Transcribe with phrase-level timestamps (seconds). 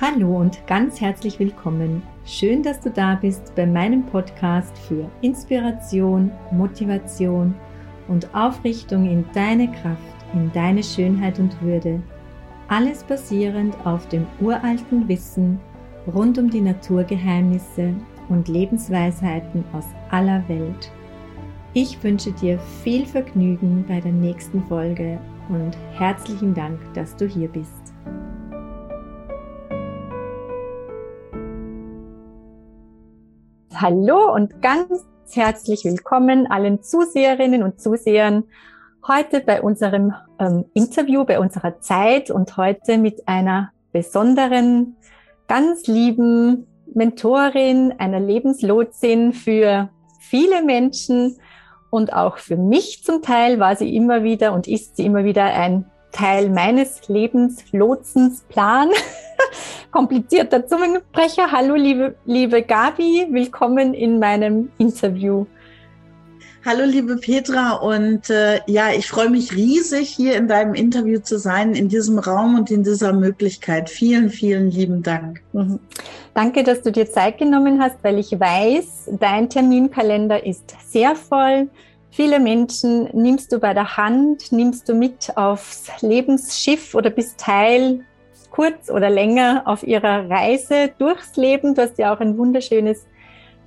[0.00, 2.04] Hallo und ganz herzlich willkommen.
[2.24, 7.52] Schön, dass du da bist bei meinem Podcast für Inspiration, Motivation
[8.06, 12.00] und Aufrichtung in deine Kraft, in deine Schönheit und Würde.
[12.68, 15.58] Alles basierend auf dem uralten Wissen
[16.14, 17.92] rund um die Naturgeheimnisse
[18.28, 20.92] und Lebensweisheiten aus aller Welt.
[21.74, 25.18] Ich wünsche dir viel Vergnügen bei der nächsten Folge
[25.48, 27.77] und herzlichen Dank, dass du hier bist.
[33.80, 38.42] Hallo und ganz herzlich willkommen allen Zuseherinnen und Zusehern
[39.06, 44.96] heute bei unserem ähm, Interview, bei unserer Zeit und heute mit einer besonderen,
[45.46, 51.38] ganz lieben Mentorin, einer Lebenslotsin für viele Menschen
[51.88, 55.44] und auch für mich zum Teil war sie immer wieder und ist sie immer wieder
[55.44, 58.90] ein Teil meines Lebenslotsensplan.
[59.90, 61.50] Komplizierter Zungenbrecher.
[61.52, 65.46] Hallo, liebe, liebe Gabi, willkommen in meinem Interview.
[66.64, 67.76] Hallo, liebe Petra.
[67.76, 72.18] Und äh, ja, ich freue mich riesig, hier in deinem Interview zu sein, in diesem
[72.18, 73.88] Raum und in dieser Möglichkeit.
[73.88, 75.40] Vielen, vielen lieben Dank.
[75.52, 75.78] Mhm.
[76.34, 81.68] Danke, dass du dir Zeit genommen hast, weil ich weiß, dein Terminkalender ist sehr voll.
[82.10, 88.04] Viele Menschen nimmst du bei der Hand, nimmst du mit aufs Lebensschiff oder bist Teil
[88.50, 91.74] kurz oder länger auf ihrer Reise durchs Leben.
[91.74, 93.06] Du hast ja auch ein wunderschönes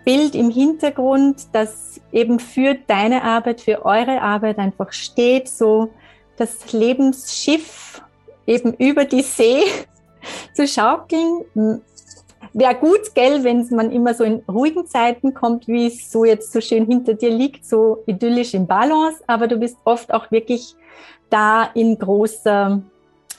[0.04, 5.90] Bild im Hintergrund, das eben für deine Arbeit, für eure Arbeit einfach steht, so
[6.38, 8.02] das Lebensschiff
[8.48, 9.62] eben über die See
[10.54, 11.46] zu schaukeln
[12.54, 16.52] wäre gut, gell, wenn man immer so in ruhigen Zeiten kommt, wie es so jetzt
[16.52, 20.76] so schön hinter dir liegt, so idyllisch im Balance, aber du bist oft auch wirklich
[21.30, 22.82] da in großer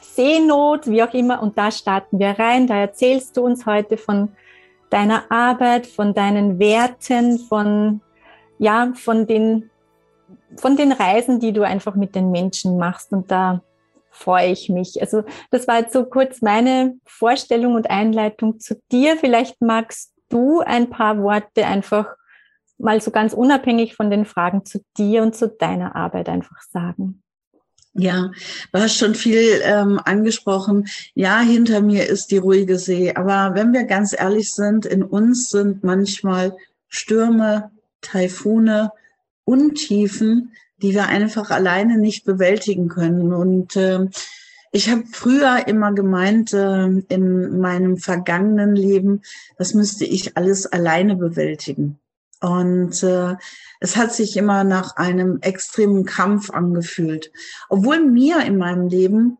[0.00, 2.66] Seenot, wie auch immer, und da starten wir rein.
[2.66, 4.30] Da erzählst du uns heute von
[4.91, 8.02] deiner Arbeit, von deinen Werten, von,
[8.58, 9.70] ja, von den,
[10.56, 13.12] von den Reisen, die du einfach mit den Menschen machst.
[13.12, 13.62] Und da
[14.12, 15.00] freue ich mich.
[15.00, 19.17] Also das war jetzt so kurz meine Vorstellung und Einleitung zu dir.
[19.17, 22.06] Vielleicht magst du ein paar Worte einfach
[22.78, 27.23] mal so ganz unabhängig von den Fragen zu dir und zu deiner Arbeit einfach sagen.
[27.95, 28.31] Ja,
[28.73, 30.89] du hast schon viel ähm, angesprochen.
[31.15, 33.15] Ja, hinter mir ist die ruhige See.
[33.15, 36.56] Aber wenn wir ganz ehrlich sind, in uns sind manchmal
[36.89, 38.93] Stürme, Taifune,
[39.44, 43.32] Untiefen, die wir einfach alleine nicht bewältigen können.
[43.32, 44.09] Und äh,
[44.72, 49.22] ich habe früher immer gemeint, äh, in meinem vergangenen Leben,
[49.56, 51.98] das müsste ich alles alleine bewältigen.
[52.41, 53.37] Und äh,
[53.78, 57.31] es hat sich immer nach einem extremen Kampf angefühlt.
[57.69, 59.38] Obwohl mir in meinem Leben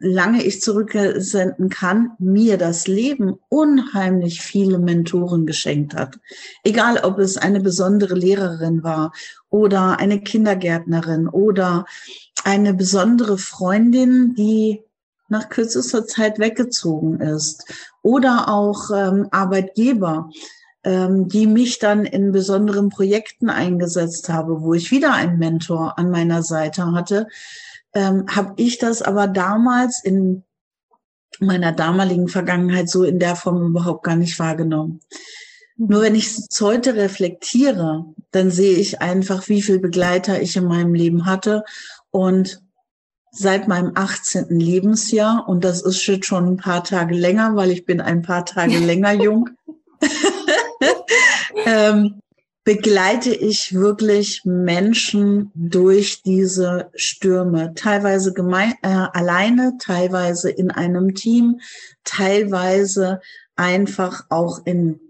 [0.00, 6.18] solange ich zurücksenden kann, mir das Leben unheimlich viele Mentoren geschenkt hat.
[6.64, 9.12] Egal, ob es eine besondere Lehrerin war
[9.50, 11.84] oder eine Kindergärtnerin oder
[12.44, 14.82] eine besondere Freundin, die
[15.28, 17.64] nach kürzester Zeit weggezogen ist
[18.02, 20.30] oder auch ähm, Arbeitgeber,
[20.82, 26.10] ähm, die mich dann in besonderen Projekten eingesetzt habe, wo ich wieder einen Mentor an
[26.10, 27.28] meiner Seite hatte,
[27.94, 30.44] ähm, habe ich das aber damals in
[31.38, 35.00] meiner damaligen Vergangenheit so in der Form überhaupt gar nicht wahrgenommen.
[35.76, 40.64] Nur wenn ich es heute reflektiere, dann sehe ich einfach, wie viel Begleiter ich in
[40.64, 41.64] meinem Leben hatte
[42.10, 42.62] und
[43.32, 44.60] seit meinem 18.
[44.60, 48.78] Lebensjahr, und das ist schon ein paar Tage länger, weil ich bin ein paar Tage
[48.78, 49.48] länger jung,
[51.66, 52.20] ähm,
[52.64, 61.60] begleite ich wirklich Menschen durch diese Stürme, teilweise gemein, äh, alleine, teilweise in einem Team,
[62.04, 63.20] teilweise
[63.56, 65.00] einfach auch in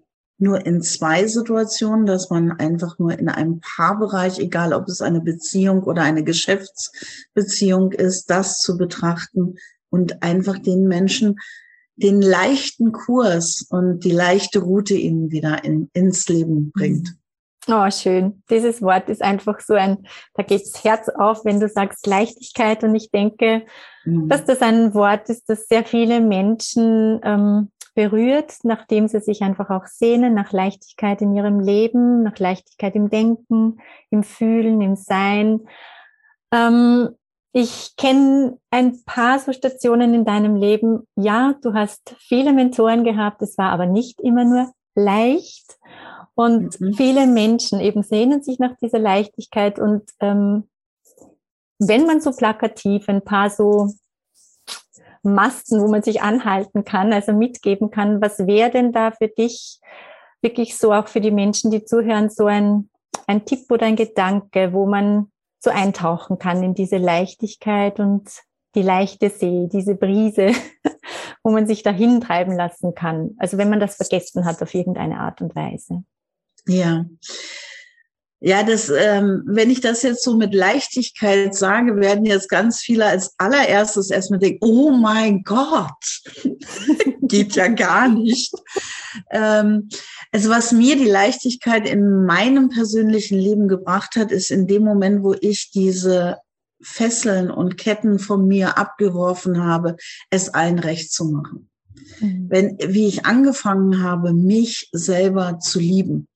[0.42, 5.20] nur in zwei Situationen, dass man einfach nur in einem Paarbereich, egal ob es eine
[5.20, 9.56] Beziehung oder eine Geschäftsbeziehung ist, das zu betrachten
[9.90, 11.36] und einfach den Menschen
[11.96, 17.14] den leichten Kurs und die leichte Route ihnen wieder in, ins Leben bringt.
[17.72, 18.42] Oh, schön.
[18.50, 22.82] Dieses Wort ist einfach so ein, da geht das Herz auf, wenn du sagst Leichtigkeit.
[22.82, 23.62] Und ich denke,
[24.04, 24.28] mhm.
[24.28, 29.70] dass das ein Wort ist, das sehr viele Menschen ähm, berührt, nachdem sie sich einfach
[29.70, 33.78] auch sehnen nach Leichtigkeit in ihrem Leben, nach Leichtigkeit im Denken,
[34.10, 35.60] im Fühlen, im Sein.
[36.52, 37.10] Ähm,
[37.52, 41.06] ich kenne ein paar so Stationen in deinem Leben.
[41.16, 45.78] Ja, du hast viele Mentoren gehabt, es war aber nicht immer nur leicht.
[46.40, 46.94] Und mhm.
[46.94, 49.78] viele Menschen eben sehnen sich nach dieser Leichtigkeit.
[49.78, 50.68] Und ähm,
[51.78, 53.90] wenn man so plakativ ein paar so
[55.22, 58.22] Masten, wo man sich anhalten kann, also mitgeben kann.
[58.22, 59.78] Was wäre denn da für dich
[60.40, 62.88] wirklich so auch für die Menschen, die zuhören, so ein,
[63.26, 65.30] ein Tipp oder ein Gedanke, wo man
[65.62, 68.30] so eintauchen kann in diese Leichtigkeit und
[68.74, 70.52] die leichte See, diese Brise,
[71.42, 73.34] wo man sich dahin treiben lassen kann.
[73.36, 76.04] Also wenn man das vergessen hat auf irgendeine Art und Weise.
[76.70, 77.04] Ja.
[78.42, 83.04] Ja, das, ähm, wenn ich das jetzt so mit Leichtigkeit sage, werden jetzt ganz viele
[83.04, 86.22] als allererstes erstmal denken, oh mein Gott,
[87.20, 88.54] geht ja gar nicht.
[89.30, 89.90] Ähm,
[90.32, 95.22] also was mir die Leichtigkeit in meinem persönlichen Leben gebracht hat, ist in dem Moment,
[95.22, 96.38] wo ich diese
[96.82, 99.96] Fesseln und Ketten von mir abgeworfen habe,
[100.30, 101.69] es allen recht zu machen.
[102.20, 102.46] Mhm.
[102.48, 106.28] Wenn, wie ich angefangen habe, mich selber zu lieben,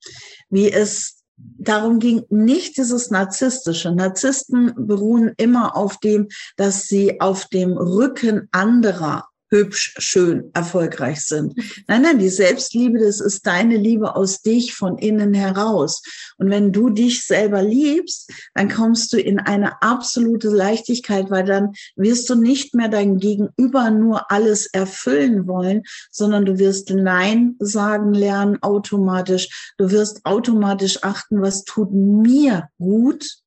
[0.50, 3.92] wie es darum ging nicht dieses Narzisstische.
[3.92, 11.54] Narzissten beruhen immer auf dem, dass sie auf dem Rücken anderer hübsch, schön, erfolgreich sind.
[11.86, 16.02] Nein, nein, die Selbstliebe, das ist deine Liebe aus dich von innen heraus.
[16.38, 21.72] Und wenn du dich selber liebst, dann kommst du in eine absolute Leichtigkeit, weil dann
[21.94, 28.12] wirst du nicht mehr dein Gegenüber nur alles erfüllen wollen, sondern du wirst Nein sagen
[28.12, 29.72] lernen automatisch.
[29.78, 33.43] Du wirst automatisch achten, was tut mir gut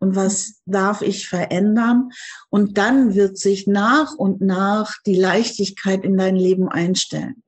[0.00, 2.10] und was darf ich verändern.
[2.48, 7.42] Und dann wird sich nach und nach die Leichtigkeit in dein Leben einstellen.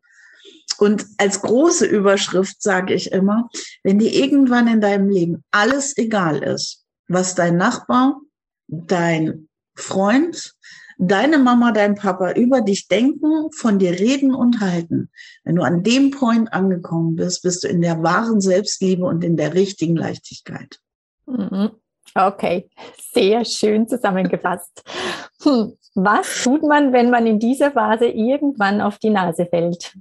[0.78, 3.48] Und als große Überschrift sage ich immer,
[3.82, 8.20] wenn dir irgendwann in deinem Leben alles egal ist, was dein Nachbar,
[8.68, 10.54] dein Freund,
[10.98, 15.10] deine Mama, dein Papa über dich denken, von dir reden und halten.
[15.44, 19.36] Wenn du an dem Point angekommen bist, bist du in der wahren Selbstliebe und in
[19.36, 20.78] der richtigen Leichtigkeit.
[21.26, 21.70] Mhm.
[22.14, 22.68] Okay,
[23.12, 24.82] sehr schön zusammengefasst.
[25.42, 25.76] Hm.
[25.94, 29.94] Was tut man, wenn man in dieser Phase irgendwann auf die Nase fällt?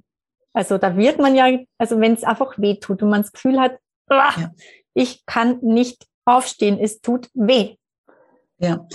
[0.53, 3.59] Also da wird man ja, also wenn es einfach weh tut und man das Gefühl
[3.59, 3.77] hat,
[4.09, 4.51] ja.
[4.93, 7.75] ich kann nicht aufstehen, es tut weh.
[8.57, 8.85] Ja.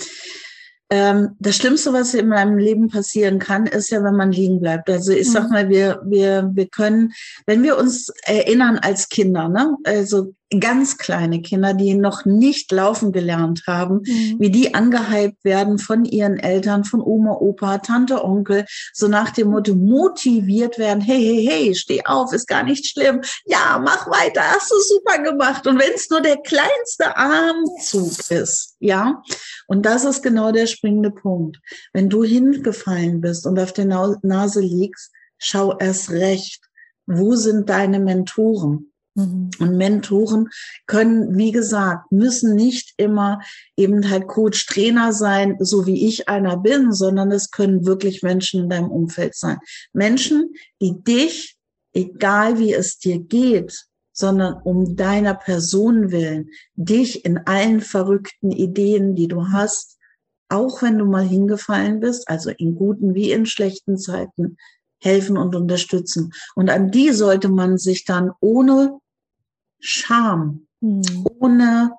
[0.89, 4.89] Ähm, das Schlimmste, was in meinem Leben passieren kann, ist ja, wenn man liegen bleibt.
[4.89, 5.49] Also ich sag mhm.
[5.49, 7.11] mal, wir, wir, wir können,
[7.45, 13.11] wenn wir uns erinnern als Kinder, ne, also ganz kleine Kinder, die noch nicht laufen
[13.11, 14.37] gelernt haben, mhm.
[14.39, 19.49] wie die angehypt werden von ihren Eltern, von Oma, Opa, Tante, Onkel, so nach dem
[19.49, 24.41] Motto motiviert werden, hey, hey, hey, steh auf, ist gar nicht schlimm, ja, mach weiter,
[24.41, 25.67] hast du super gemacht.
[25.67, 29.21] Und wenn es nur der kleinste Armzug ist, ja,
[29.67, 31.59] und das ist genau der springende Punkt.
[31.91, 36.61] Wenn du hingefallen bist und auf der Nase liegst, schau erst recht,
[37.05, 38.91] wo sind deine Mentoren?
[39.17, 39.49] Mhm.
[39.59, 40.49] Und Mentoren
[40.85, 43.41] können, wie gesagt, müssen nicht immer
[43.75, 48.63] eben halt Coach, Trainer sein, so wie ich einer bin, sondern es können wirklich Menschen
[48.63, 49.57] in deinem Umfeld sein.
[49.91, 51.57] Menschen, die dich,
[51.93, 59.15] egal wie es dir geht, sondern um deiner Person willen, dich in allen verrückten Ideen,
[59.15, 59.97] die du hast,
[60.49, 64.57] auch wenn du mal hingefallen bist, also in guten wie in schlechten Zeiten,
[64.99, 66.33] helfen und unterstützen.
[66.55, 68.99] Und an die sollte man sich dann ohne
[69.79, 71.25] Scham, mhm.
[71.39, 71.91] ohne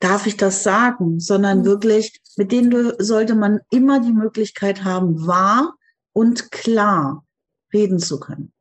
[0.00, 1.64] darf ich das sagen, sondern mhm.
[1.64, 5.74] wirklich, mit denen sollte man immer die Möglichkeit haben, wahr
[6.12, 7.24] und klar
[7.72, 8.52] reden zu können.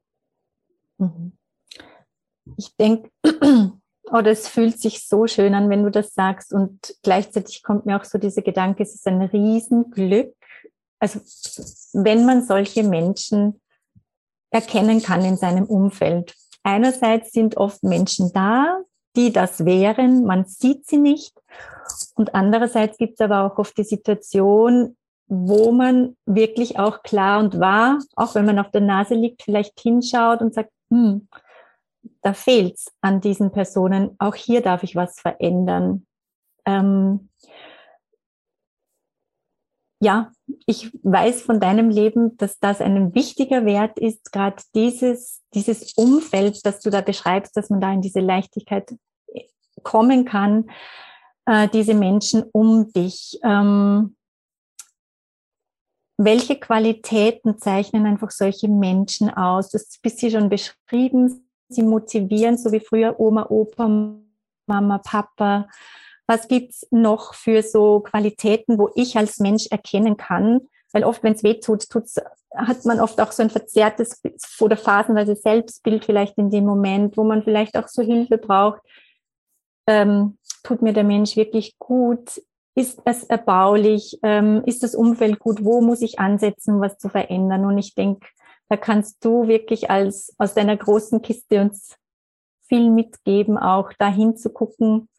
[0.98, 1.34] Mhm.
[2.58, 3.10] Ich denke,
[4.12, 6.54] oh, das fühlt sich so schön an, wenn du das sagst.
[6.54, 10.36] Und gleichzeitig kommt mir auch so dieser Gedanke, es ist ein Riesenglück.
[11.00, 11.22] Also
[11.94, 13.62] wenn man solche Menschen
[14.52, 16.36] erkennen kann in seinem Umfeld.
[16.64, 18.80] Einerseits sind oft Menschen da,
[19.16, 21.34] die das wären, man sieht sie nicht.
[22.16, 24.96] Und andererseits gibt es aber auch oft die Situation,
[25.28, 29.80] wo man wirklich auch klar und wahr, auch wenn man auf der Nase liegt, vielleicht
[29.80, 31.28] hinschaut und sagt, hm,
[32.22, 34.16] da fehlt's an diesen Personen.
[34.20, 36.06] Auch hier darf ich was verändern.
[36.66, 37.30] Ähm,
[40.02, 40.32] ja,
[40.66, 46.66] ich weiß von deinem Leben, dass das ein wichtiger Wert ist, gerade dieses, dieses Umfeld,
[46.66, 48.92] das du da beschreibst, dass man da in diese Leichtigkeit
[49.34, 49.44] äh,
[49.84, 50.70] kommen kann,
[51.46, 53.40] äh, diese Menschen um dich.
[53.44, 54.16] Ähm,
[56.18, 59.70] welche Qualitäten zeichnen einfach solche Menschen aus?
[59.70, 61.50] Das bist du schon beschrieben.
[61.70, 63.88] Sie motivieren, so wie früher Oma, Opa,
[64.66, 65.68] Mama, Papa.
[66.30, 70.62] Was gibt's noch für so Qualitäten, wo ich als Mensch erkennen kann?
[70.92, 72.18] Weil oft, wenn es weh tut, tut's,
[72.56, 74.22] hat man oft auch so ein verzerrtes
[74.60, 78.80] oder phasenweise Selbstbild vielleicht in dem Moment, wo man vielleicht auch so Hilfe braucht.
[79.88, 82.40] Ähm, tut mir der Mensch wirklich gut?
[82.76, 84.20] ist es erbaulich?
[84.22, 85.66] Ähm, ist das Umfeld gut?
[85.66, 87.66] Wo muss ich ansetzen, was zu verändern?
[87.66, 88.28] Und ich denke,
[88.70, 91.96] da kannst du wirklich als aus deiner großen Kiste uns
[92.68, 95.10] viel mitgeben, auch dahin zu gucken,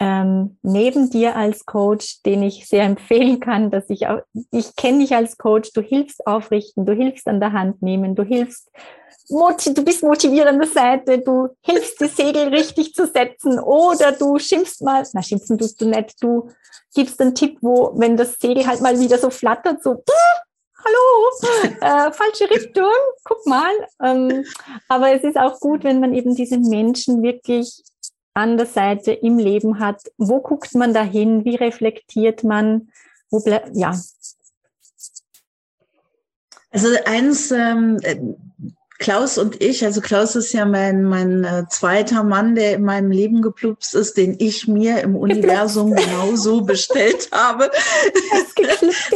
[0.00, 5.00] ähm, neben dir als Coach, den ich sehr empfehlen kann, dass ich auch, ich kenne
[5.00, 8.70] dich als Coach, du hilfst aufrichten, du hilfst an der Hand nehmen, du hilfst,
[9.28, 14.38] du bist motiviert an der Seite, du hilfst die Segel richtig zu setzen oder du
[14.38, 16.48] schimpfst mal, na schimpfen tust du nicht, du
[16.94, 20.02] gibst einen Tipp, wo, wenn das Segel halt mal wieder so flattert, so,
[20.84, 22.90] hallo, äh, falsche Richtung,
[23.24, 23.72] guck mal.
[24.02, 24.44] Ähm,
[24.88, 27.82] aber es ist auch gut, wenn man eben diese Menschen wirklich
[28.38, 30.00] an der Seite im Leben hat.
[30.16, 31.44] Wo guckt man da hin?
[31.44, 32.90] Wie reflektiert man?
[33.30, 33.42] Wo
[33.72, 33.98] ja.
[36.70, 37.98] Also eins, ähm,
[38.98, 43.12] Klaus und ich, also Klaus ist ja mein, mein äh, zweiter Mann, der in meinem
[43.12, 47.70] Leben geplupst ist, den ich mir im Universum genauso bestellt habe.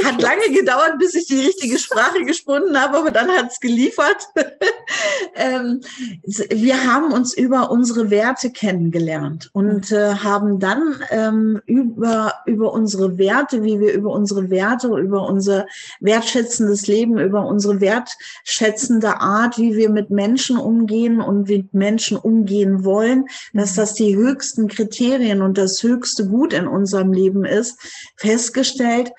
[0.04, 4.28] hat lange gedauert, bis ich die richtige Sprache gefunden habe, aber dann hat es geliefert.
[5.34, 5.80] ähm,
[6.22, 13.18] wir haben uns über unsere Werte kennengelernt und äh, haben dann ähm, über, über unsere
[13.18, 15.66] Werte, wie wir über unsere Werte, über unser
[15.98, 22.84] wertschätzendes Leben, über unsere wertschätzende Art, wie wir mit Menschen umgehen und mit Menschen umgehen
[22.84, 27.78] wollen, dass das die höchsten Kriterien und das höchste Gut in unserem Leben ist,
[28.16, 29.12] festgestellt,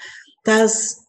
[0.44, 1.03] dass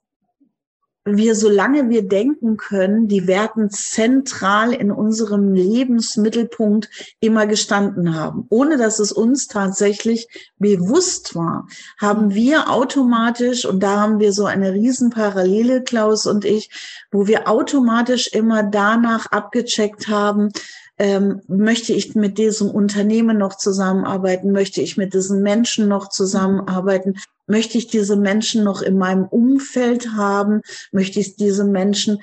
[1.04, 6.88] wir, solange wir denken können, die Werten zentral in unserem Lebensmittelpunkt
[7.20, 8.46] immer gestanden haben.
[8.48, 11.66] Ohne dass es uns tatsächlich bewusst war,
[11.98, 16.70] haben wir automatisch, und da haben wir so eine Riesenparallele, Klaus und ich,
[17.10, 20.50] wo wir automatisch immer danach abgecheckt haben,
[20.98, 24.52] ähm, möchte ich mit diesem Unternehmen noch zusammenarbeiten?
[24.52, 27.16] Möchte ich mit diesen Menschen noch zusammenarbeiten?
[27.46, 30.62] Möchte ich diese Menschen noch in meinem Umfeld haben?
[30.92, 32.20] Möchte ich diese Menschen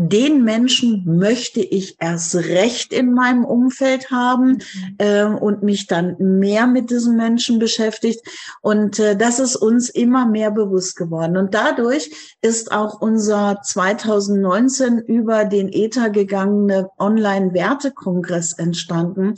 [0.00, 4.62] den Menschen möchte ich erst recht in meinem Umfeld haben
[4.98, 8.24] äh, und mich dann mehr mit diesen Menschen beschäftigt.
[8.62, 11.36] Und äh, das ist uns immer mehr bewusst geworden.
[11.36, 12.12] Und dadurch
[12.42, 19.34] ist auch unser 2019 über den ETA gegangene Online-Wertekongress entstanden.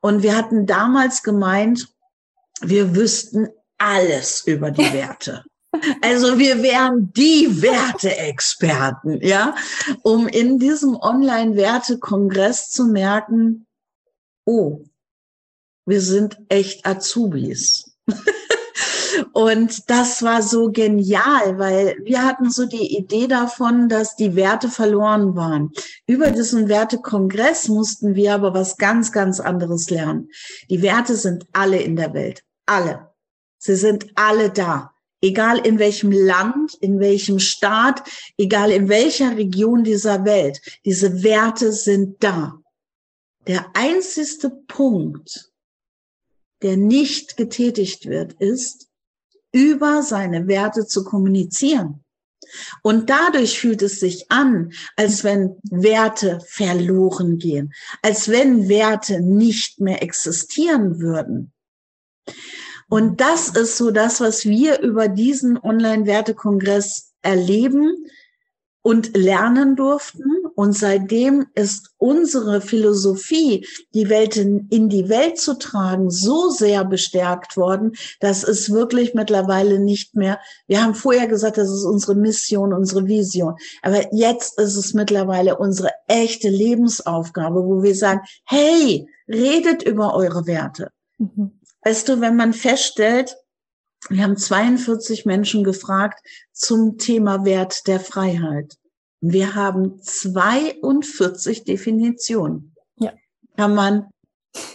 [0.00, 1.86] Und wir hatten damals gemeint,
[2.62, 5.44] wir wüssten alles über die Werte.
[6.02, 9.54] Also wir wären die Werteexperten, ja,
[10.02, 13.66] um in diesem Online-Werte-Kongress zu merken,
[14.44, 14.84] oh,
[15.86, 17.96] wir sind echt Azubis.
[19.32, 24.68] Und das war so genial, weil wir hatten so die Idee davon, dass die Werte
[24.68, 25.70] verloren waren.
[26.06, 30.28] Über diesen Wertekongress mussten wir aber was ganz, ganz anderes lernen.
[30.70, 32.44] Die Werte sind alle in der Welt.
[32.66, 33.08] Alle.
[33.58, 38.02] Sie sind alle da egal in welchem Land, in welchem Staat,
[38.36, 40.60] egal in welcher Region dieser Welt.
[40.84, 42.60] Diese Werte sind da.
[43.46, 45.50] Der einzigste Punkt,
[46.62, 48.88] der nicht getätigt wird, ist,
[49.52, 52.04] über seine Werte zu kommunizieren.
[52.82, 59.80] Und dadurch fühlt es sich an, als wenn Werte verloren gehen, als wenn Werte nicht
[59.80, 61.52] mehr existieren würden.
[62.88, 68.06] Und das ist so das, was wir über diesen Online-Wertekongress erleben
[68.82, 70.22] und lernen durften.
[70.54, 76.84] Und seitdem ist unsere Philosophie, die Welt in, in, die Welt zu tragen, so sehr
[76.84, 82.14] bestärkt worden, dass es wirklich mittlerweile nicht mehr, wir haben vorher gesagt, das ist unsere
[82.14, 83.54] Mission, unsere Vision.
[83.82, 90.46] Aber jetzt ist es mittlerweile unsere echte Lebensaufgabe, wo wir sagen, hey, redet über eure
[90.46, 90.90] Werte.
[91.18, 91.57] Mhm.
[91.82, 93.36] Weißt du, wenn man feststellt,
[94.08, 96.20] wir haben 42 Menschen gefragt
[96.52, 98.76] zum Thema Wert der Freiheit.
[99.20, 102.74] Wir haben 42 Definitionen.
[102.96, 103.12] Ja.
[103.56, 104.10] Kann man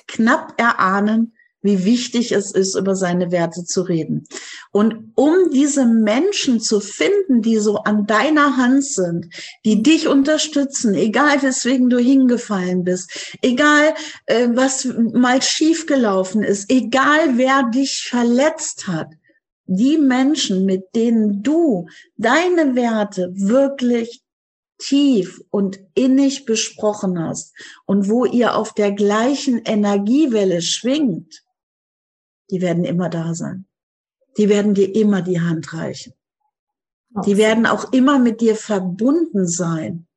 [0.07, 4.27] knapp erahnen, wie wichtig es ist, über seine Werte zu reden.
[4.71, 9.29] Und um diese Menschen zu finden, die so an deiner Hand sind,
[9.65, 13.93] die dich unterstützen, egal weswegen du hingefallen bist, egal
[14.25, 19.07] äh, was mal schiefgelaufen ist, egal wer dich verletzt hat,
[19.65, 24.21] die Menschen, mit denen du deine Werte wirklich
[24.77, 27.53] tief und innig besprochen hast
[27.85, 31.43] und wo ihr auf der gleichen Energiewelle schwingt,
[32.49, 33.65] die werden immer da sein.
[34.37, 36.13] Die werden dir immer die Hand reichen.
[37.25, 40.07] Die werden auch immer mit dir verbunden sein.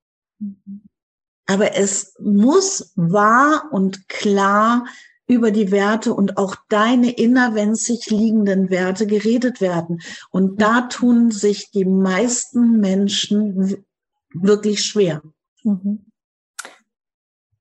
[1.46, 4.86] Aber es muss wahr und klar
[5.26, 10.00] über die Werte und auch deine innerwenzig liegenden Werte geredet werden.
[10.30, 13.84] Und da tun sich die meisten Menschen
[14.32, 15.22] wirklich schwer.
[15.64, 16.06] Mhm.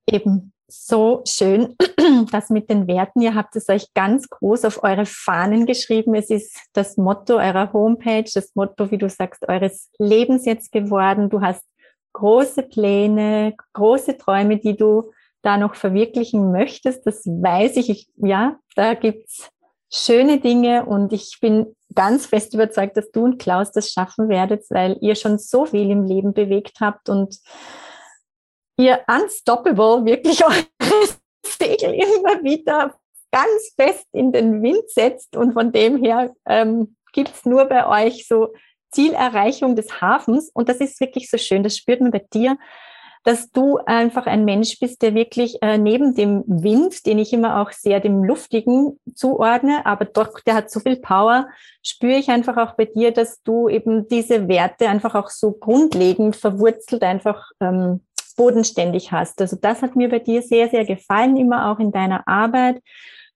[0.06, 1.76] Eben so schön,
[2.32, 3.20] das mit den Werten.
[3.20, 6.14] Ihr habt es euch ganz groß auf eure Fahnen geschrieben.
[6.14, 11.30] Es ist das Motto eurer Homepage, das Motto, wie du sagst, eures Lebens jetzt geworden.
[11.30, 11.64] Du hast
[12.12, 17.06] große Pläne, große Träume, die du da noch verwirklichen möchtest.
[17.06, 17.90] Das weiß ich.
[17.90, 19.50] ich ja, da gibt's
[19.92, 24.64] schöne Dinge und ich bin ganz fest überzeugt, dass du und Klaus das schaffen werdet,
[24.70, 27.38] weil ihr schon so viel im Leben bewegt habt und
[28.76, 30.66] ihr unstoppable wirklich eure
[31.44, 32.94] Segel immer wieder
[33.30, 35.36] ganz fest in den Wind setzt.
[35.36, 38.52] Und von dem her ähm, gibt's nur bei euch so
[38.90, 40.50] Zielerreichung des Hafens.
[40.54, 42.56] Und das ist wirklich so schön, das spürt man bei dir,
[43.24, 47.60] dass du einfach ein Mensch bist, der wirklich äh, neben dem Wind, den ich immer
[47.60, 51.48] auch sehr dem Luftigen zuordne, aber doch, der hat so viel Power,
[51.82, 56.36] spüre ich einfach auch bei dir, dass du eben diese Werte einfach auch so grundlegend
[56.36, 58.00] verwurzelt einfach ähm,
[58.36, 59.40] bodenständig hast.
[59.40, 62.82] Also das hat mir bei dir sehr, sehr gefallen, immer auch in deiner Arbeit.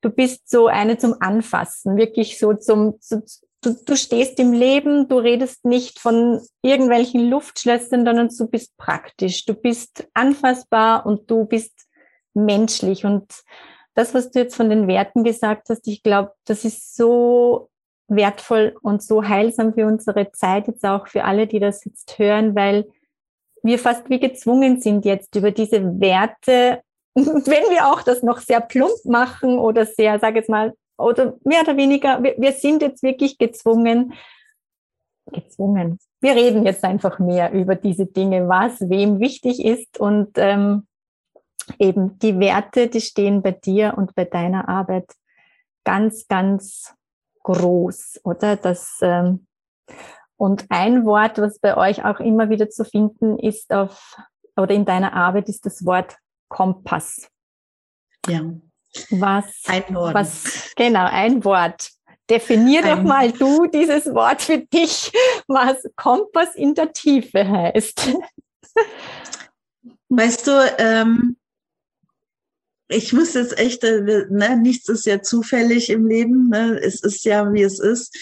[0.00, 3.22] Du bist so eine zum Anfassen, wirklich so zum, so,
[3.62, 9.44] du, du stehst im Leben, du redest nicht von irgendwelchen Luftschlössern, sondern du bist praktisch,
[9.44, 11.86] du bist anfassbar und du bist
[12.34, 13.04] menschlich.
[13.04, 13.26] Und
[13.94, 17.68] das, was du jetzt von den Werten gesagt hast, ich glaube, das ist so
[18.08, 22.54] wertvoll und so heilsam für unsere Zeit, jetzt auch für alle, die das jetzt hören,
[22.56, 22.86] weil
[23.62, 26.82] wir fast wie gezwungen sind jetzt über diese Werte,
[27.14, 31.62] wenn wir auch das noch sehr plump machen oder sehr, sage jetzt mal, oder mehr
[31.62, 34.12] oder weniger, wir, wir sind jetzt wirklich gezwungen,
[35.32, 35.98] gezwungen.
[36.20, 40.86] Wir reden jetzt einfach mehr über diese Dinge, was wem wichtig ist und ähm,
[41.78, 45.10] eben die Werte, die stehen bei dir und bei deiner Arbeit
[45.84, 46.94] ganz, ganz
[47.42, 48.56] groß, oder?
[48.56, 49.46] Das ähm,
[50.40, 54.16] und ein Wort, was bei euch auch immer wieder zu finden ist auf
[54.56, 56.16] oder in deiner Arbeit, ist das Wort
[56.48, 57.28] Kompass.
[58.26, 58.40] Ja.
[59.10, 60.14] Was, ein Wort.
[60.14, 61.90] was, genau, ein Wort.
[62.30, 65.12] Definier ein, doch mal du dieses Wort für dich,
[65.46, 68.08] was Kompass in der Tiefe heißt.
[70.08, 71.36] Weißt du, ähm,
[72.88, 77.26] ich muss jetzt echt, äh, ne, nichts ist ja zufällig im Leben, ne, es ist
[77.26, 78.16] ja, wie es ist.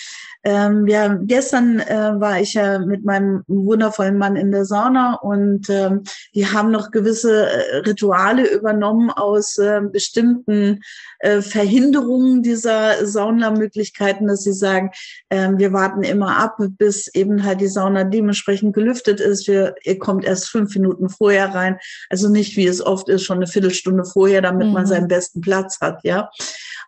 [0.45, 5.69] Ähm, ja, gestern äh, war ich ja mit meinem wundervollen Mann in der Sauna und
[5.69, 10.81] ähm, die haben noch gewisse äh, Rituale übernommen aus äh, bestimmten
[11.19, 14.93] äh, Verhinderungen dieser Saunamöglichkeiten, dass sie sagen,
[15.29, 19.49] äh, wir warten immer ab, bis eben halt die Sauna dementsprechend gelüftet ist.
[19.49, 21.79] Wir, ihr kommt erst fünf Minuten vorher rein,
[22.11, 24.73] also nicht wie es oft ist, schon eine Viertelstunde vorher, damit mhm.
[24.73, 26.31] man seinen besten Platz hat, ja.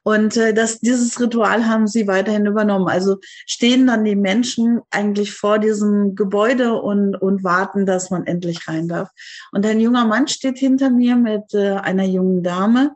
[0.03, 2.89] Und äh, das, dieses Ritual haben sie weiterhin übernommen.
[2.89, 8.67] Also stehen dann die Menschen eigentlich vor diesem Gebäude und, und warten, dass man endlich
[8.67, 9.11] rein darf.
[9.53, 12.95] Und ein junger Mann steht hinter mir mit äh, einer jungen Dame,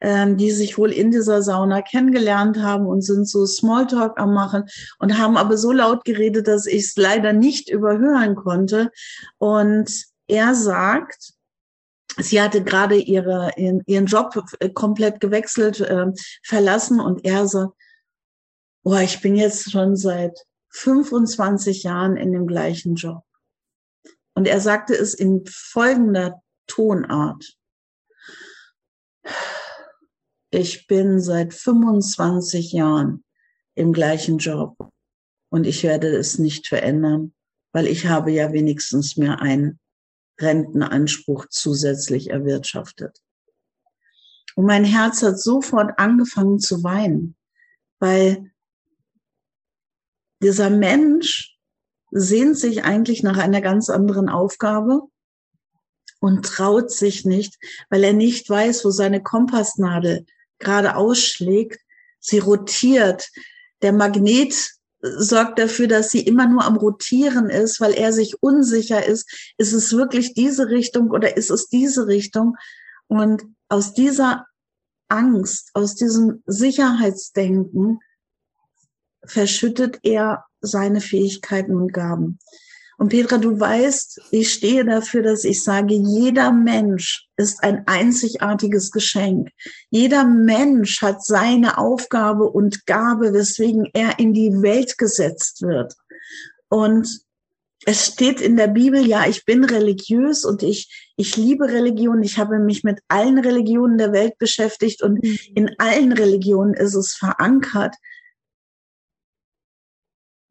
[0.00, 4.64] äh, die sich wohl in dieser Sauna kennengelernt haben und sind so Smalltalk am machen
[4.98, 8.90] und haben aber so laut geredet, dass ich es leider nicht überhören konnte.
[9.38, 11.34] Und er sagt,
[12.18, 16.06] sie hatte gerade ihre, ihren, ihren Job äh, komplett gewechselt, äh,
[16.44, 17.74] verlassen und er so,
[18.84, 20.38] oh, ich bin jetzt schon seit
[20.70, 23.24] 25 Jahren in dem gleichen Job.
[24.34, 27.54] Und er sagte es in folgender Tonart.
[30.50, 33.24] Ich bin seit 25 Jahren
[33.74, 34.76] im gleichen Job
[35.50, 37.34] und ich werde es nicht verändern,
[37.72, 39.78] weil ich habe ja wenigstens mehr einen
[40.42, 43.18] Rentenanspruch zusätzlich erwirtschaftet.
[44.54, 47.36] Und mein Herz hat sofort angefangen zu weinen,
[47.98, 48.50] weil
[50.42, 51.56] dieser Mensch
[52.10, 55.02] sehnt sich eigentlich nach einer ganz anderen Aufgabe
[56.20, 60.26] und traut sich nicht, weil er nicht weiß, wo seine Kompassnadel
[60.58, 61.80] gerade ausschlägt.
[62.20, 63.28] Sie rotiert.
[63.80, 64.54] Der Magnet
[65.02, 69.72] sorgt dafür, dass sie immer nur am Rotieren ist, weil er sich unsicher ist, ist
[69.72, 72.56] es wirklich diese Richtung oder ist es diese Richtung?
[73.08, 74.46] Und aus dieser
[75.08, 77.98] Angst, aus diesem Sicherheitsdenken
[79.24, 82.38] verschüttet er seine Fähigkeiten und Gaben.
[82.98, 88.90] Und Petra, du weißt, ich stehe dafür, dass ich sage, jeder Mensch ist ein einzigartiges
[88.90, 89.48] Geschenk.
[89.90, 95.94] Jeder Mensch hat seine Aufgabe und Gabe, weswegen er in die Welt gesetzt wird.
[96.68, 97.08] Und
[97.84, 102.22] es steht in der Bibel, ja, ich bin religiös und ich, ich liebe Religion.
[102.22, 105.38] Ich habe mich mit allen Religionen der Welt beschäftigt und mhm.
[105.54, 107.96] in allen Religionen ist es verankert.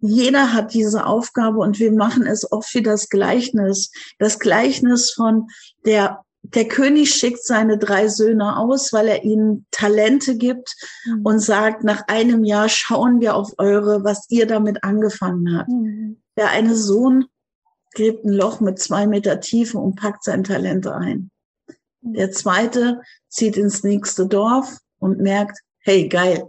[0.02, 3.92] Jeder hat diese Aufgabe und wir machen es oft wie das Gleichnis.
[4.20, 5.48] Das Gleichnis von
[5.86, 11.22] der der König schickt seine drei Söhne aus, weil er ihnen Talente gibt mhm.
[11.24, 15.70] und sagt, nach einem Jahr schauen wir auf eure, was ihr damit angefangen habt.
[15.70, 16.22] Mhm.
[16.38, 17.26] Der eine Sohn
[17.94, 21.30] gräbt ein Loch mit zwei Meter Tiefe und packt sein Talent ein.
[22.02, 26.48] Der zweite zieht ins nächste Dorf und merkt, hey, geil,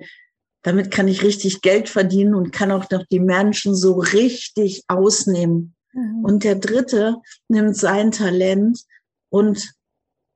[0.63, 5.75] damit kann ich richtig Geld verdienen und kann auch noch die Menschen so richtig ausnehmen.
[5.93, 6.25] Mhm.
[6.25, 7.17] Und der dritte
[7.49, 8.81] nimmt sein Talent
[9.29, 9.73] und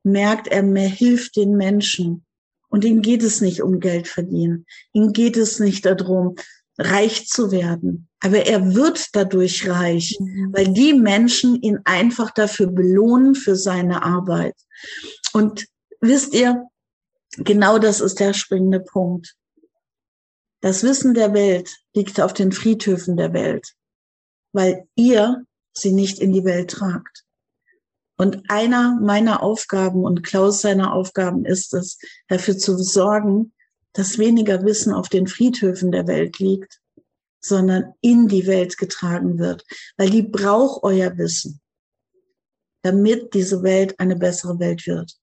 [0.02, 2.24] merkt, er mehr hilft den Menschen.
[2.68, 4.66] Und ihm geht es nicht um Geld verdienen.
[4.92, 6.34] Ihm geht es nicht darum,
[6.78, 8.08] reich zu werden.
[8.20, 10.52] Aber er wird dadurch reich, mhm.
[10.52, 14.56] weil die Menschen ihn einfach dafür belohnen für seine Arbeit.
[15.32, 15.66] Und
[16.00, 16.64] wisst ihr,
[17.36, 19.36] genau das ist der springende Punkt.
[20.60, 23.74] Das Wissen der Welt liegt auf den Friedhöfen der Welt,
[24.52, 27.24] weil ihr sie nicht in die Welt tragt.
[28.18, 33.52] Und einer meiner Aufgaben und Klaus seiner Aufgaben ist es, dafür zu sorgen,
[33.92, 36.80] dass weniger Wissen auf den Friedhöfen der Welt liegt,
[37.40, 39.64] sondern in die Welt getragen wird,
[39.96, 41.60] weil die braucht euer Wissen,
[42.82, 45.16] damit diese Welt eine bessere Welt wird.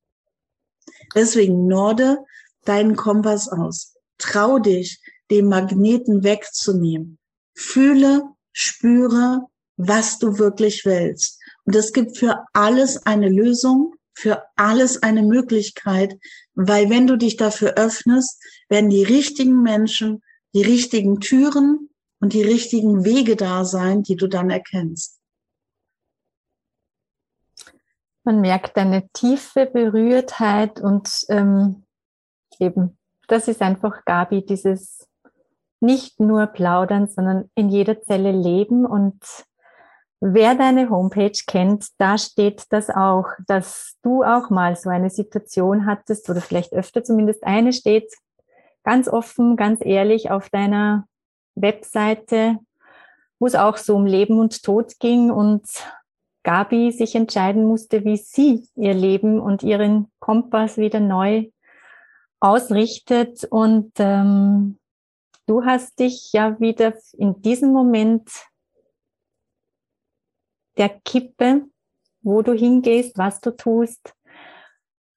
[1.15, 2.17] Deswegen norde
[2.65, 3.95] deinen Kompass aus.
[4.17, 5.02] Trau dich,
[5.33, 7.17] den Magneten wegzunehmen.
[7.55, 11.39] Fühle, spüre, was du wirklich willst.
[11.65, 16.17] Und es gibt für alles eine Lösung, für alles eine Möglichkeit,
[16.53, 20.21] weil wenn du dich dafür öffnest, werden die richtigen Menschen,
[20.53, 25.19] die richtigen Türen und die richtigen Wege da sein, die du dann erkennst.
[28.23, 31.83] Man merkt eine tiefe Berührtheit und ähm,
[32.59, 35.07] eben, das ist einfach Gabi, dieses
[35.83, 39.21] nicht nur plaudern, sondern in jeder Zelle leben und
[40.25, 45.85] Wer deine Homepage kennt, da steht das auch, dass du auch mal so eine Situation
[45.85, 48.09] hattest oder vielleicht öfter zumindest eine steht
[48.85, 51.09] ganz offen, ganz ehrlich auf deiner
[51.55, 52.57] Webseite,
[53.37, 55.67] wo es auch so um Leben und Tod ging und
[56.43, 61.49] Gabi sich entscheiden musste, wie sie ihr Leben und ihren Kompass wieder neu
[62.39, 63.43] ausrichtet.
[63.43, 64.77] Und ähm,
[65.45, 68.29] du hast dich ja wieder in diesem Moment
[70.77, 71.65] der Kippe,
[72.21, 74.13] wo du hingehst, was du tust,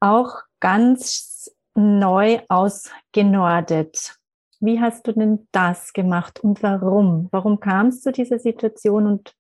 [0.01, 4.17] auch ganz neu ausgenordet.
[4.61, 7.29] Wie hast du denn das gemacht und warum?
[7.31, 9.07] Warum kam es zu dieser Situation?
[9.07, 9.35] Und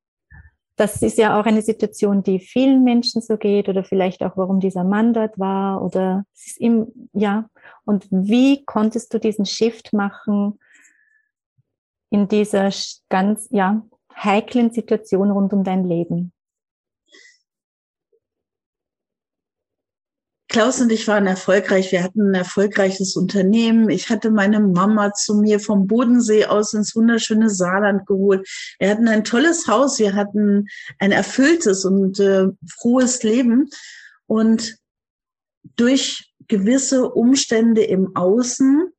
[0.77, 4.61] das ist ja auch eine Situation, die vielen Menschen so geht oder vielleicht auch, warum
[4.61, 7.49] dieser Mann dort war oder es ist ihm, ja.
[7.85, 10.59] Und wie konntest du diesen Shift machen
[12.17, 12.73] in dieser
[13.11, 13.83] ganz, ja,
[14.15, 16.33] heiklen Situation rund um dein Leben?
[20.49, 21.93] Klaus und ich waren erfolgreich.
[21.93, 23.91] Wir hatten ein erfolgreiches Unternehmen.
[23.91, 28.49] Ich hatte meine Mama zu mir vom Bodensee aus ins wunderschöne Saarland geholt.
[28.79, 29.99] Wir hatten ein tolles Haus.
[29.99, 33.69] Wir hatten ein erfülltes und äh, frohes Leben.
[34.27, 34.79] Und
[35.77, 38.93] durch gewisse Umstände im Außen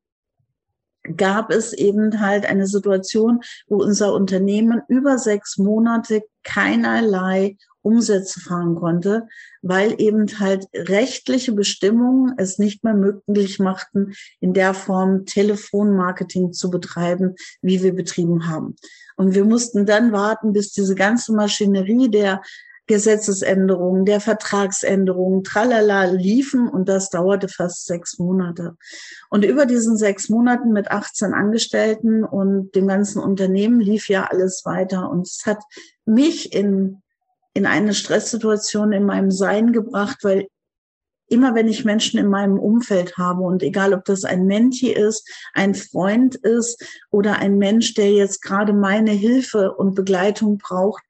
[1.16, 8.74] gab es eben halt eine Situation, wo unser Unternehmen über sechs Monate keinerlei Umsätze fahren
[8.74, 9.28] konnte,
[9.62, 16.70] weil eben halt rechtliche Bestimmungen es nicht mehr möglich machten, in der Form Telefonmarketing zu
[16.70, 18.76] betreiben, wie wir betrieben haben.
[19.16, 22.42] Und wir mussten dann warten, bis diese ganze Maschinerie der
[22.88, 28.76] Gesetzesänderungen, der Vertragsänderungen, tralala liefen und das dauerte fast sechs Monate.
[29.30, 34.62] Und über diesen sechs Monaten mit 18 Angestellten und dem ganzen Unternehmen lief ja alles
[34.64, 35.62] weiter und es hat
[36.06, 37.02] mich in,
[37.54, 40.48] in eine Stresssituation in meinem Sein gebracht, weil
[41.28, 45.28] immer wenn ich Menschen in meinem Umfeld habe und egal ob das ein Menti ist,
[45.52, 51.02] ein Freund ist oder ein Mensch, der jetzt gerade meine Hilfe und Begleitung braucht,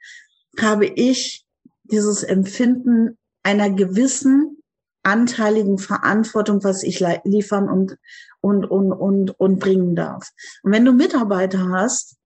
[0.58, 1.44] habe ich
[1.90, 4.59] dieses Empfinden einer gewissen
[5.03, 7.96] anteiligen Verantwortung, was ich liefern und,
[8.40, 10.31] und, und, und, und bringen darf.
[10.62, 12.16] Und wenn du Mitarbeiter hast,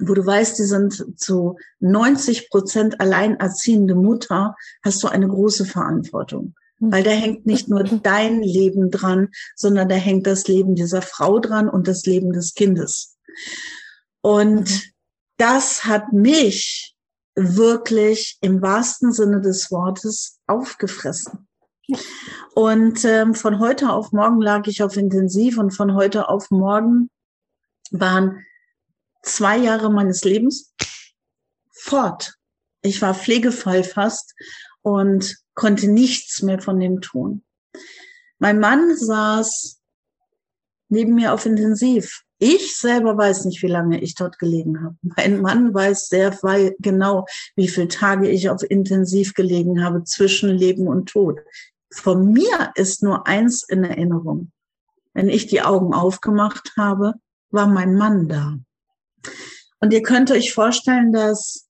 [0.00, 6.54] wo du weißt, die sind zu 90 Prozent alleinerziehende Mutter, hast du eine große Verantwortung.
[6.78, 6.92] Hm.
[6.92, 11.38] Weil da hängt nicht nur dein Leben dran, sondern da hängt das Leben dieser Frau
[11.38, 13.16] dran und das Leben des Kindes.
[14.20, 14.80] Und mhm.
[15.36, 16.96] das hat mich
[17.38, 21.46] wirklich im wahrsten Sinne des Wortes aufgefressen.
[22.54, 27.10] Und ähm, von heute auf morgen lag ich auf Intensiv und von heute auf morgen
[27.90, 28.44] waren
[29.22, 30.74] zwei Jahre meines Lebens
[31.70, 32.34] fort.
[32.82, 34.34] Ich war Pflegefall fast
[34.82, 37.44] und konnte nichts mehr von dem tun.
[38.38, 39.80] Mein Mann saß
[40.88, 42.22] neben mir auf Intensiv.
[42.38, 44.96] Ich selber weiß nicht, wie lange ich dort gelegen habe.
[45.02, 46.38] Mein Mann weiß sehr
[46.78, 51.40] genau, wie viele Tage ich auf Intensiv gelegen habe zwischen Leben und Tod.
[51.92, 54.52] Von mir ist nur eins in Erinnerung.
[55.14, 57.14] Wenn ich die Augen aufgemacht habe,
[57.50, 58.56] war mein Mann da.
[59.80, 61.67] Und ihr könnt euch vorstellen, dass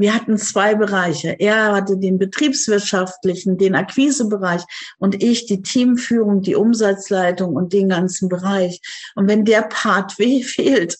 [0.00, 1.38] wir hatten zwei Bereiche.
[1.38, 4.62] Er hatte den betriebswirtschaftlichen, den Akquisebereich
[4.98, 8.80] und ich die Teamführung, die Umsatzleitung und den ganzen Bereich.
[9.14, 10.96] Und wenn der Part weh fehlt,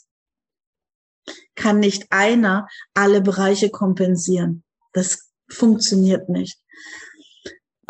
[1.55, 4.65] kann nicht einer alle Bereiche kompensieren.
[4.93, 6.59] Das funktioniert nicht.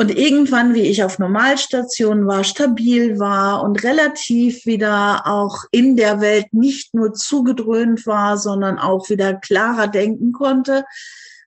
[0.01, 6.23] Und irgendwann, wie ich auf Normalstation war, stabil war und relativ wieder auch in der
[6.23, 10.87] Welt nicht nur zugedröhnt war, sondern auch wieder klarer denken konnte,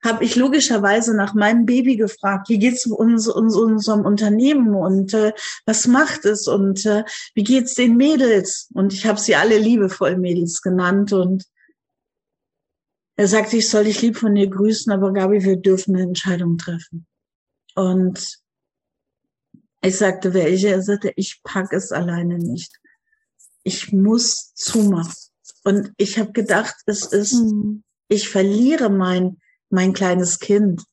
[0.06, 5.34] habe ich logischerweise nach meinem Baby gefragt, wie geht's uns, uns unserem Unternehmen und äh,
[5.66, 8.70] was macht es und äh, wie geht's den Mädels?
[8.76, 11.44] Und ich habe sie alle liebevoll Mädels genannt und
[13.16, 16.60] er sagte, ich soll dich lieb von dir grüßen, aber Gabi, wir dürfen eine Entscheidung
[16.60, 17.08] treffen.
[17.74, 18.43] Und
[19.84, 20.70] ich sagte, welche?
[20.70, 22.80] Er sagte, ich pack es alleine nicht.
[23.64, 25.14] Ich muss zumachen.
[25.66, 27.84] Und ich habe gedacht, es ist, mhm.
[28.08, 29.38] ich verliere mein,
[29.70, 30.84] mein kleines Kind.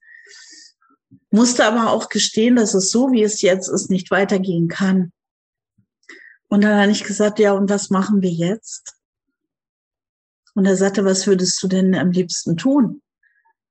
[1.31, 5.13] Musste aber auch gestehen, dass es so, wie es jetzt ist, nicht weitergehen kann.
[6.49, 8.95] Und dann habe ich gesagt, ja, und was machen wir jetzt?
[10.55, 13.03] Und er sagte, was würdest du denn am liebsten tun?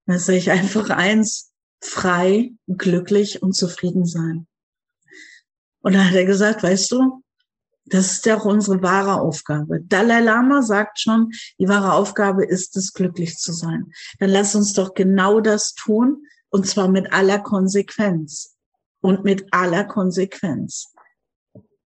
[0.05, 1.51] Da sage ich einfach eins,
[1.81, 4.47] frei, glücklich und zufrieden sein.
[5.81, 7.23] Und da hat er gesagt, weißt du,
[7.85, 9.81] das ist ja auch unsere wahre Aufgabe.
[9.81, 13.91] Dalai Lama sagt schon, die wahre Aufgabe ist es, glücklich zu sein.
[14.19, 18.55] Dann lass uns doch genau das tun, und zwar mit aller Konsequenz.
[19.01, 20.93] Und mit aller Konsequenz.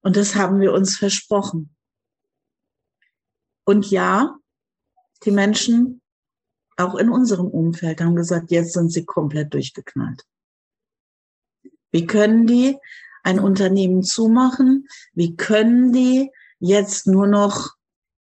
[0.01, 1.75] Und das haben wir uns versprochen.
[3.65, 4.37] Und ja,
[5.25, 6.01] die Menschen,
[6.77, 10.23] auch in unserem Umfeld, haben gesagt, jetzt sind sie komplett durchgeknallt.
[11.91, 12.77] Wie können die
[13.23, 14.87] ein Unternehmen zumachen?
[15.13, 17.75] Wie können die jetzt nur noch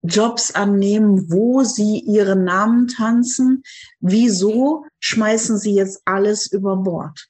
[0.03, 3.63] Jobs annehmen, wo sie ihren Namen tanzen?
[4.01, 7.29] Wieso schmeißen sie jetzt alles über Bord?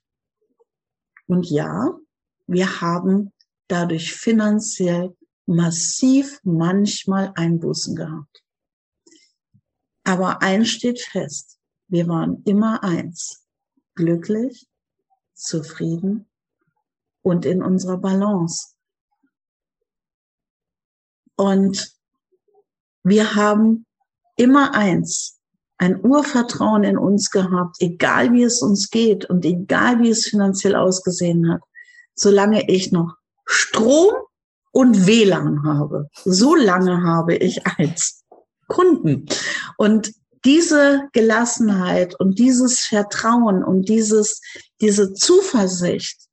[1.26, 1.94] Und ja,
[2.46, 3.32] wir haben
[3.68, 8.42] dadurch finanziell massiv manchmal Einbußen gehabt.
[10.04, 13.46] Aber eins steht fest, wir waren immer eins,
[13.94, 14.66] glücklich,
[15.34, 16.26] zufrieden
[17.28, 18.74] und in unserer Balance.
[21.36, 21.92] Und
[23.04, 23.86] wir haben
[24.36, 25.38] immer eins,
[25.78, 30.74] ein Urvertrauen in uns gehabt, egal wie es uns geht und egal wie es finanziell
[30.74, 31.60] ausgesehen hat,
[32.14, 33.14] solange ich noch
[33.46, 34.12] Strom
[34.72, 38.24] und WLAN habe, so lange habe ich eins.
[38.66, 39.26] Kunden.
[39.76, 40.12] Und
[40.44, 44.40] diese Gelassenheit und dieses Vertrauen und dieses,
[44.80, 46.27] diese Zuversicht,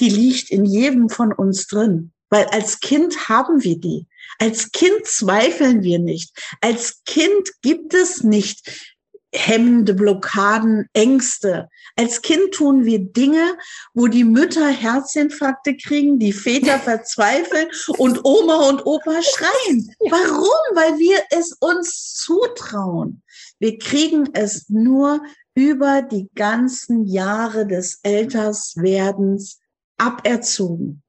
[0.00, 2.12] die liegt in jedem von uns drin.
[2.30, 4.06] Weil als Kind haben wir die.
[4.38, 6.30] Als Kind zweifeln wir nicht.
[6.60, 8.90] Als Kind gibt es nicht
[9.34, 11.68] hemmende Blockaden, Ängste.
[11.96, 13.56] Als Kind tun wir Dinge,
[13.92, 19.94] wo die Mütter Herzinfarkte kriegen, die Väter verzweifeln und Oma und Opa schreien.
[19.98, 20.76] Warum?
[20.76, 23.22] Weil wir es uns zutrauen.
[23.58, 25.20] Wir kriegen es nur
[25.54, 29.58] über die ganzen Jahre des Älterswerdens
[29.98, 31.02] aberzogen.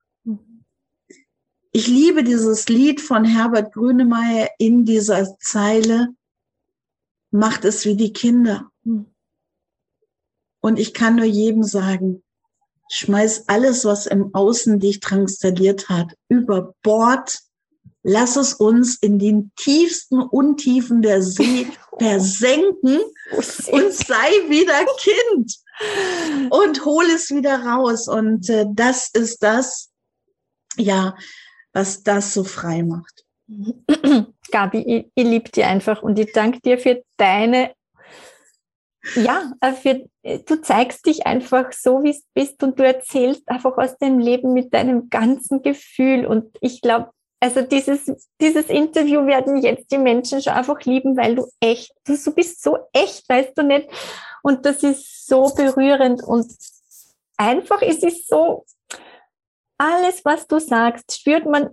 [1.72, 6.10] Ich liebe dieses Lied von Herbert Grünemeyer in dieser Zeile,
[7.32, 8.72] macht es wie die Kinder.
[10.62, 12.24] Und ich kann nur jedem sagen,
[12.92, 17.40] schmeiß alles, was im Außen dich transzendiert hat, über Bord.
[18.02, 21.68] Lass es uns in den tiefsten Untiefen der See
[22.00, 23.00] versenken
[23.32, 25.60] und sei wieder Kind
[26.50, 28.08] und hol es wieder raus.
[28.08, 29.90] Und äh, das ist das,
[30.78, 31.16] ja,
[31.74, 33.26] was das so frei macht.
[34.52, 37.74] Gabi, ich, ich liebe dir einfach und ich danke dir für deine,
[39.16, 43.78] ja, äh, für, du zeigst dich einfach so, wie es bist und du erzählst einfach
[43.78, 46.26] aus dem Leben mit deinem ganzen Gefühl.
[46.26, 48.12] Und ich glaube, also dieses,
[48.42, 52.62] dieses Interview werden jetzt die Menschen schon einfach lieben, weil du echt, du, du bist
[52.62, 53.88] so echt, weißt du nicht.
[54.50, 56.52] Und das ist so berührend und
[57.38, 58.66] einfach, es ist so,
[59.78, 61.70] alles, was du sagst, spürt man,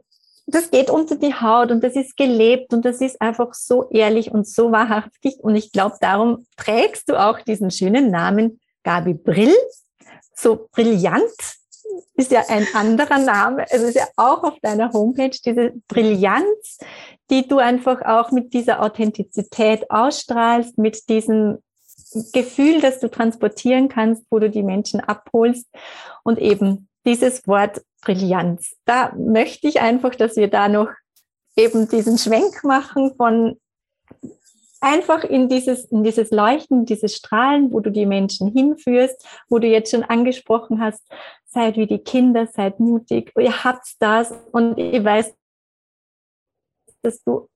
[0.46, 4.30] das geht unter die Haut und das ist gelebt und das ist einfach so ehrlich
[4.30, 5.38] und so wahrhaftig.
[5.40, 9.56] Und ich glaube, darum trägst du auch diesen schönen Namen Gabi Brill.
[10.34, 11.32] So brillant
[12.16, 13.64] ist ja ein anderer Name.
[13.70, 16.78] Es ist ja auch auf deiner Homepage diese Brillanz,
[17.30, 21.62] die du einfach auch mit dieser Authentizität ausstrahlst, mit diesem
[22.32, 25.66] Gefühl, das du transportieren kannst, wo du die Menschen abholst
[26.22, 28.76] und eben dieses Wort Brillanz.
[28.84, 30.90] Da möchte ich einfach, dass wir da noch
[31.56, 33.58] eben diesen Schwenk machen von
[34.80, 39.66] einfach in dieses, in dieses Leuchten, dieses Strahlen, wo du die Menschen hinführst, wo du
[39.66, 41.02] jetzt schon angesprochen hast,
[41.46, 45.34] seid wie die Kinder, seid mutig, ihr habt das und ich weiß,
[47.02, 47.48] dass du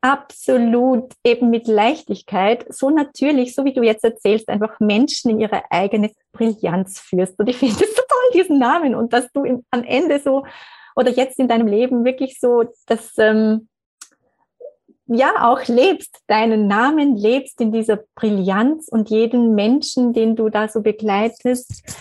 [0.00, 5.62] absolut eben mit Leichtigkeit, so natürlich, so wie du jetzt erzählst, einfach Menschen in ihre
[5.70, 7.38] eigene Brillanz führst.
[7.38, 8.94] Und ich finde es so toll, diesen Namen.
[8.94, 10.44] Und dass du im, am Ende so
[10.96, 13.68] oder jetzt in deinem Leben wirklich so das ähm,
[15.06, 20.68] ja auch lebst, deinen Namen lebst in dieser Brillanz und jeden Menschen, den du da
[20.68, 21.96] so begleitest,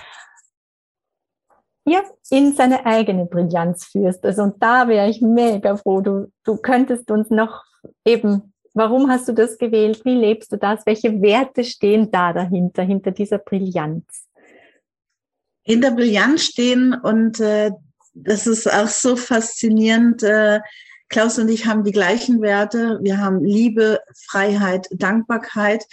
[1.92, 4.26] ja, in seine eigene Brillanz führst.
[4.26, 6.02] Also und da wäre ich mega froh.
[6.02, 7.64] Du, du könntest uns noch
[8.06, 10.04] eben, warum hast du das gewählt?
[10.06, 10.86] Wie lebst du das?
[10.86, 14.28] Welche Werte stehen da dahinter, hinter dieser Brillanz?
[15.64, 17.72] Hinter Brillanz stehen und äh,
[18.14, 20.24] das ist auch so faszinierend.
[20.24, 20.60] Äh,
[21.10, 23.00] Klaus und ich haben die gleichen Werte.
[23.02, 24.00] Wir haben Liebe,
[24.30, 25.86] Freiheit, Dankbarkeit.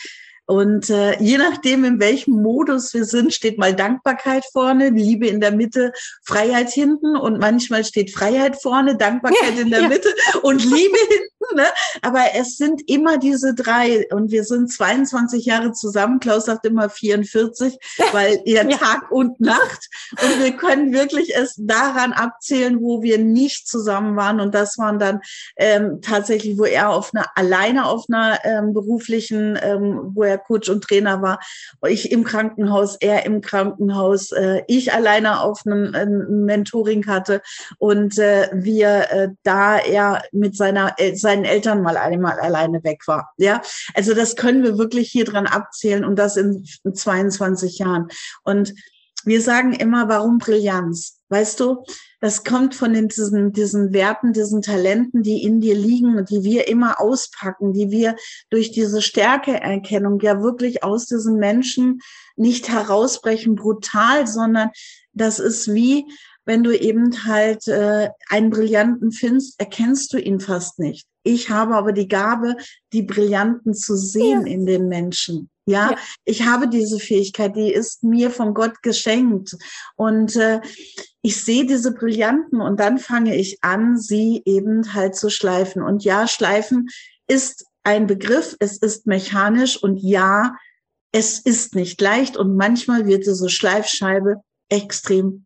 [0.51, 5.43] Und äh, je nachdem, in welchem Modus wir sind, steht mal Dankbarkeit vorne, Liebe in
[5.43, 5.93] der Mitte,
[6.25, 9.89] Freiheit hinten und manchmal steht Freiheit vorne, Dankbarkeit ja, in der ja.
[9.89, 10.09] Mitte
[10.41, 11.38] und Liebe hinten.
[11.55, 11.65] Ne?
[12.03, 16.21] Aber es sind immer diese drei und wir sind 22 Jahre zusammen.
[16.21, 17.79] Klaus sagt immer 44,
[18.13, 18.77] weil ihr ja.
[18.77, 19.89] Tag und Nacht.
[20.23, 24.41] Und wir können wirklich es daran abzählen, wo wir nicht zusammen waren.
[24.41, 25.21] Und das waren dann
[25.57, 30.69] ähm, tatsächlich, wo er auf einer alleine auf einer ähm, beruflichen, ähm, wo er Coach
[30.69, 31.41] und Trainer war.
[31.87, 37.41] Ich im Krankenhaus, er im Krankenhaus, äh, ich alleine auf einem, einem Mentoring hatte
[37.79, 43.33] und äh, wir äh, da er mit seiner seinen Eltern mal einmal alleine weg war.
[43.37, 43.62] Ja,
[43.94, 48.09] also das können wir wirklich hier dran abzählen und das in 22 Jahren.
[48.44, 48.74] Und
[49.24, 51.18] wir sagen immer, warum Brillanz?
[51.29, 51.85] Weißt du,
[52.20, 56.42] das kommt von den, diesen, diesen Werten, diesen Talenten, die in dir liegen und die
[56.42, 58.16] wir immer auspacken, die wir
[58.48, 62.01] durch diese Stärkeerkennung ja wirklich aus diesen Menschen
[62.37, 64.70] nicht herausbrechen, brutal, sondern
[65.12, 66.07] das ist wie,
[66.44, 71.07] wenn du eben halt äh, einen Brillanten findest, erkennst du ihn fast nicht.
[71.29, 72.57] Ich habe aber die Gabe,
[72.95, 74.53] die Brillanten zu sehen ja.
[74.53, 75.51] in den Menschen.
[75.67, 79.55] Ja, ja, ich habe diese Fähigkeit, die ist mir von Gott geschenkt.
[79.97, 80.62] Und äh,
[81.21, 85.83] ich sehe diese Brillanten und dann fange ich an, sie eben halt zu schleifen.
[85.83, 86.88] Und ja, schleifen
[87.27, 90.57] ist ein Begriff, es ist mechanisch und ja,
[91.12, 95.45] es ist nicht leicht und manchmal wird diese Schleifscheibe extrem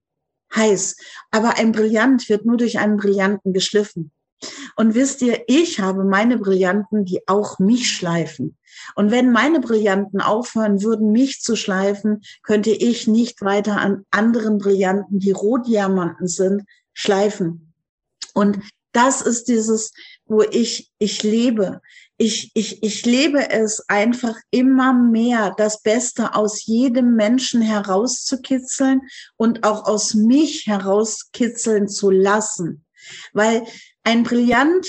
[0.54, 0.96] heiß.
[1.32, 4.12] Aber ein Brillant wird nur durch einen Brillanten geschliffen.
[4.76, 8.56] Und wisst ihr, ich habe meine Brillanten, die auch mich schleifen.
[8.94, 14.58] Und wenn meine Brillanten aufhören würden, mich zu schleifen, könnte ich nicht weiter an anderen
[14.58, 16.62] Brillanten, die Rohdiamanten sind,
[16.94, 17.72] schleifen.
[18.34, 18.58] Und
[18.92, 19.92] das ist dieses,
[20.26, 21.80] wo ich, ich lebe.
[22.18, 29.00] Ich, ich, ich lebe es einfach immer mehr, das Beste aus jedem Menschen herauszukitzeln
[29.36, 32.84] und auch aus mich herauskitzeln zu lassen.
[33.32, 33.64] Weil
[34.04, 34.86] ein Brillant,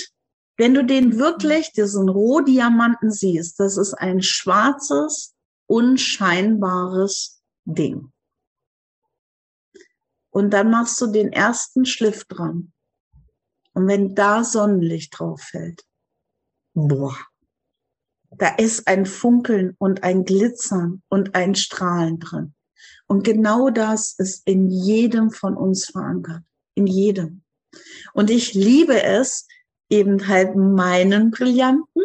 [0.56, 5.34] wenn du den wirklich, diesen Rohdiamanten siehst, das ist ein schwarzes,
[5.66, 8.12] unscheinbares Ding.
[10.30, 12.72] Und dann machst du den ersten Schliff dran.
[13.72, 15.84] Und wenn da Sonnenlicht drauf fällt,
[16.74, 17.16] boah,
[18.30, 22.54] da ist ein Funkeln und ein Glitzern und ein Strahlen drin.
[23.06, 26.42] Und genau das ist in jedem von uns verankert.
[26.74, 27.43] In jedem.
[28.12, 29.46] Und ich liebe es,
[29.90, 32.02] eben halt meinen Brillanten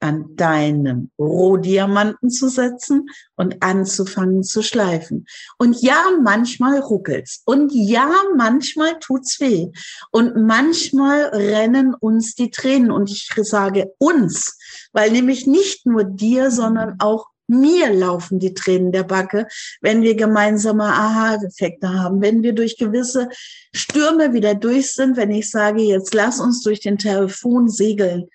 [0.00, 3.06] an deinem Rohdiamanten zu setzen
[3.36, 5.26] und anzufangen zu schleifen.
[5.58, 7.42] Und ja, manchmal ruckelt's.
[7.44, 9.70] Und ja, manchmal tut's weh.
[10.12, 12.90] Und manchmal rennen uns die Tränen.
[12.90, 14.56] Und ich sage uns,
[14.92, 19.48] weil nämlich nicht nur dir, sondern auch mir laufen die Tränen der Backe,
[19.80, 23.28] wenn wir gemeinsame Aha-Effekte haben, wenn wir durch gewisse
[23.74, 28.28] Stürme wieder durch sind, wenn ich sage, jetzt lass uns durch den Telefon segeln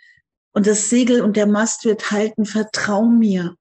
[0.51, 3.55] und das Segel und der Mast wird halten, vertrau mir.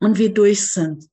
[0.00, 1.08] und wir durch sind.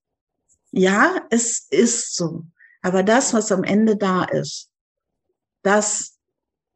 [0.71, 2.45] Ja, es ist so.
[2.81, 4.69] Aber das, was am Ende da ist,
[5.61, 6.17] das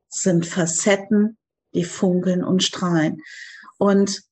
[0.10, 1.38] sind Facetten,
[1.74, 3.22] die funkeln und strahlen.
[3.78, 4.24] Und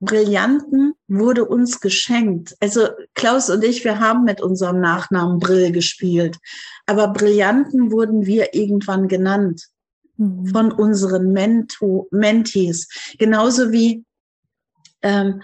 [0.00, 2.56] Brillanten wurde uns geschenkt.
[2.60, 6.38] Also Klaus und ich, wir haben mit unserem Nachnamen Brill gespielt.
[6.86, 9.68] Aber Brillanten wurden wir irgendwann genannt
[10.16, 10.46] mhm.
[10.46, 12.88] von unseren Mento Mentees.
[13.18, 14.04] Genauso wie
[15.02, 15.42] ähm,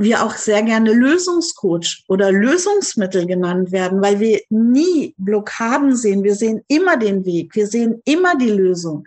[0.00, 6.24] wir auch sehr gerne Lösungscoach oder Lösungsmittel genannt werden, weil wir nie Blockaden sehen.
[6.24, 7.54] Wir sehen immer den Weg.
[7.54, 9.06] Wir sehen immer die Lösung.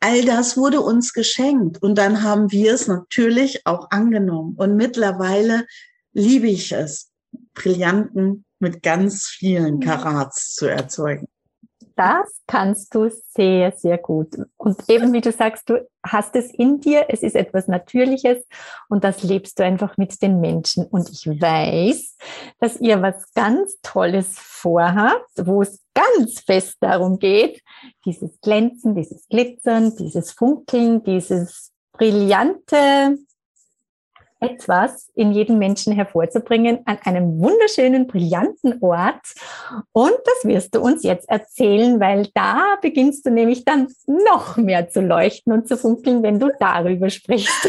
[0.00, 4.54] All das wurde uns geschenkt und dann haben wir es natürlich auch angenommen.
[4.56, 5.66] Und mittlerweile
[6.12, 7.10] liebe ich es,
[7.54, 11.28] Brillanten mit ganz vielen Karats zu erzeugen
[11.96, 14.36] das kannst du sehr, sehr gut.
[14.56, 18.46] Und eben wie du sagst, du hast es in dir, es ist etwas Natürliches
[18.88, 20.86] und das lebst du einfach mit den Menschen.
[20.86, 22.16] Und ich weiß,
[22.60, 27.62] dass ihr was ganz Tolles vorhabt, wo es ganz fest darum geht,
[28.04, 33.18] dieses Glänzen, dieses Glitzern, dieses Funkeln, dieses brillante
[34.40, 39.34] etwas in jedem Menschen hervorzubringen an einem wunderschönen, brillanten Ort.
[39.92, 44.88] Und das wirst du uns jetzt erzählen, weil da beginnst du nämlich dann noch mehr
[44.88, 47.68] zu leuchten und zu funkeln, wenn du darüber sprichst.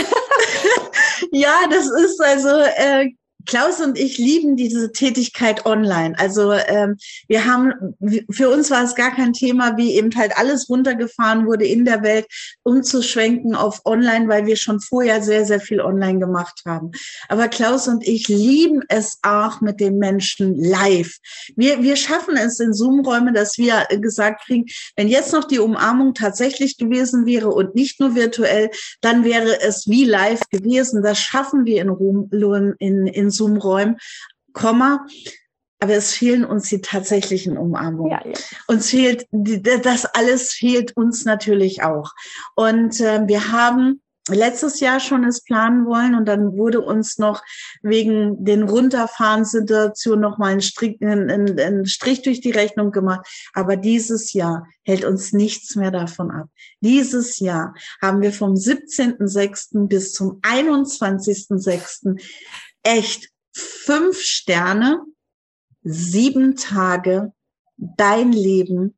[1.32, 3.12] ja, das ist also äh,
[3.48, 6.14] Klaus und ich lieben diese Tätigkeit online.
[6.20, 7.74] Also ähm, wir haben,
[8.30, 12.04] für uns war es gar kein Thema, wie eben halt alles runtergefahren wurde in der
[12.04, 12.28] Welt,
[12.64, 16.92] umzuschwenken auf online, weil wir schon vorher sehr, sehr viel online gemacht haben.
[17.30, 21.16] Aber Klaus und ich lieben es auch mit den Menschen live.
[21.56, 24.66] Wir, wir schaffen es in Zoom-Räumen, dass wir gesagt kriegen,
[24.98, 28.70] wenn jetzt noch die Umarmung tatsächlich gewesen wäre und nicht nur virtuell,
[29.00, 31.02] dann wäre es wie live gewesen.
[31.02, 32.30] Das schaffen wir in, Rom,
[32.80, 33.98] in, in Zoom-Räumen,
[34.54, 35.06] Komma,
[35.80, 38.12] aber es fehlen uns die tatsächlichen Umarmungen.
[38.12, 38.34] Ja, ja.
[38.68, 42.12] Uns fehlt, das alles fehlt uns natürlich auch.
[42.56, 47.44] Und äh, wir haben letztes Jahr schon es planen wollen und dann wurde uns noch
[47.82, 53.26] wegen den Runterfahrenssituationen noch mal ein Strich, ein, ein, ein Strich durch die Rechnung gemacht.
[53.54, 56.48] Aber dieses Jahr hält uns nichts mehr davon ab.
[56.82, 59.88] Dieses Jahr haben wir vom 17.06.
[59.88, 62.20] bis zum 21.06.
[62.88, 65.04] echt fünf Sterne,
[65.84, 67.34] sieben Tage
[67.76, 68.98] dein Leben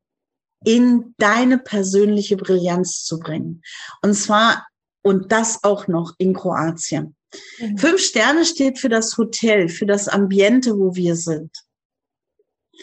[0.64, 3.62] in deine persönliche Brillanz zu bringen.
[4.02, 4.66] Und zwar,
[5.02, 7.16] und das auch noch in Kroatien.
[7.58, 7.78] Mhm.
[7.78, 11.50] Fünf Sterne steht für das Hotel, für das Ambiente, wo wir sind.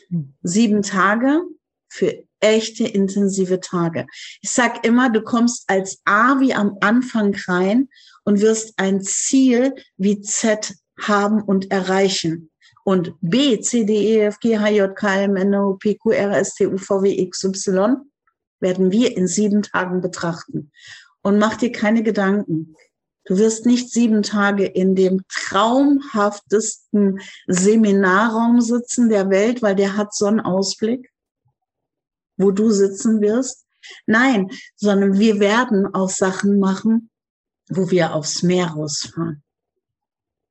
[0.09, 0.35] Mhm.
[0.41, 1.41] Sieben Tage
[1.89, 4.07] für echte intensive Tage.
[4.41, 7.89] Ich sag immer, du kommst als A wie am Anfang rein
[8.25, 12.49] und wirst ein Ziel wie Z haben und erreichen.
[12.83, 16.11] Und B, C, D, E, F, G, H, J, K, M, N, O, P, Q,
[16.11, 17.97] R, S, T, U, V, W, X, Y
[18.59, 20.71] werden wir in sieben Tagen betrachten.
[21.21, 22.75] Und mach dir keine Gedanken.
[23.25, 30.15] Du wirst nicht sieben Tage in dem traumhaftesten Seminarraum sitzen der Welt, weil der hat
[30.15, 31.11] Sonnenausblick,
[32.37, 33.65] wo du sitzen wirst.
[34.05, 37.09] Nein, sondern wir werden auch Sachen machen,
[37.69, 39.43] wo wir aufs Meer rausfahren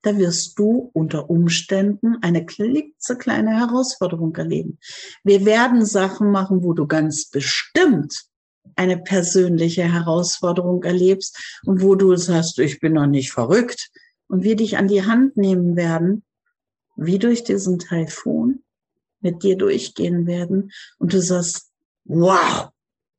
[0.07, 4.79] da wirst du unter Umständen eine klitzekleine Herausforderung erleben.
[5.25, 8.27] Wir werden Sachen machen, wo du ganz bestimmt
[8.77, 13.91] eine persönliche Herausforderung erlebst und wo du sagst, ich bin noch nicht verrückt
[14.29, 16.25] und wir dich an die Hand nehmen werden,
[16.95, 18.63] wie durch diesen Taifun
[19.21, 21.73] mit dir durchgehen werden und du sagst,
[22.05, 22.69] wow,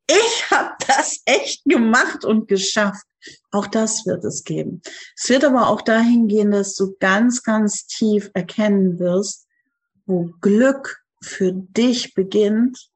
[0.09, 3.05] ich habe das echt gemacht und geschafft.
[3.51, 4.81] Auch das wird es geben.
[5.15, 9.47] Es wird aber auch dahin gehen, dass du ganz, ganz tief erkennen wirst,
[10.05, 12.89] wo Glück für dich beginnt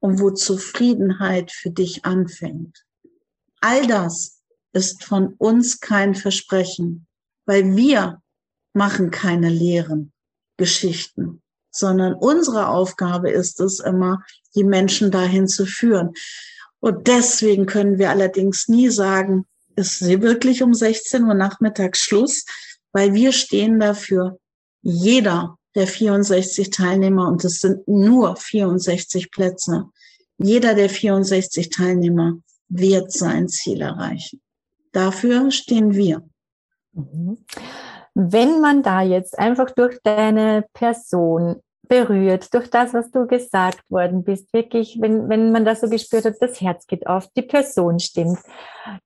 [0.00, 2.84] und wo Zufriedenheit für dich anfängt.
[3.60, 4.42] All das
[4.72, 7.06] ist von uns kein Versprechen,
[7.46, 8.20] weil wir
[8.72, 10.12] machen keine leeren
[10.56, 16.12] Geschichten, sondern unsere Aufgabe ist es immer, die Menschen dahin zu führen.
[16.80, 19.46] Und deswegen können wir allerdings nie sagen,
[19.76, 22.44] ist wirklich um 16 Uhr nachmittags Schluss,
[22.92, 24.38] weil wir stehen dafür,
[24.82, 29.86] jeder der 64 Teilnehmer, und es sind nur 64 Plätze,
[30.38, 34.40] jeder der 64 Teilnehmer wird sein Ziel erreichen.
[34.92, 36.22] Dafür stehen wir.
[36.92, 37.38] Mhm.
[38.14, 41.62] Wenn man da jetzt einfach durch deine Person
[41.92, 44.50] berührt durch das, was du gesagt worden bist.
[44.54, 48.38] Wirklich, wenn, wenn man das so gespürt hat, das Herz geht auf, die Person stimmt.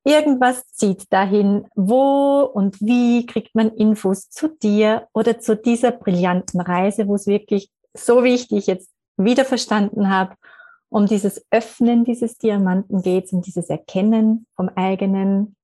[0.04, 1.66] Irgendwas zieht dahin.
[1.74, 7.26] Wo und wie kriegt man Infos zu dir oder zu dieser brillanten Reise, wo es
[7.26, 10.36] wirklich so wichtig jetzt wieder verstanden habe,
[10.88, 15.56] um dieses Öffnen dieses Diamanten geht, um dieses Erkennen vom eigenen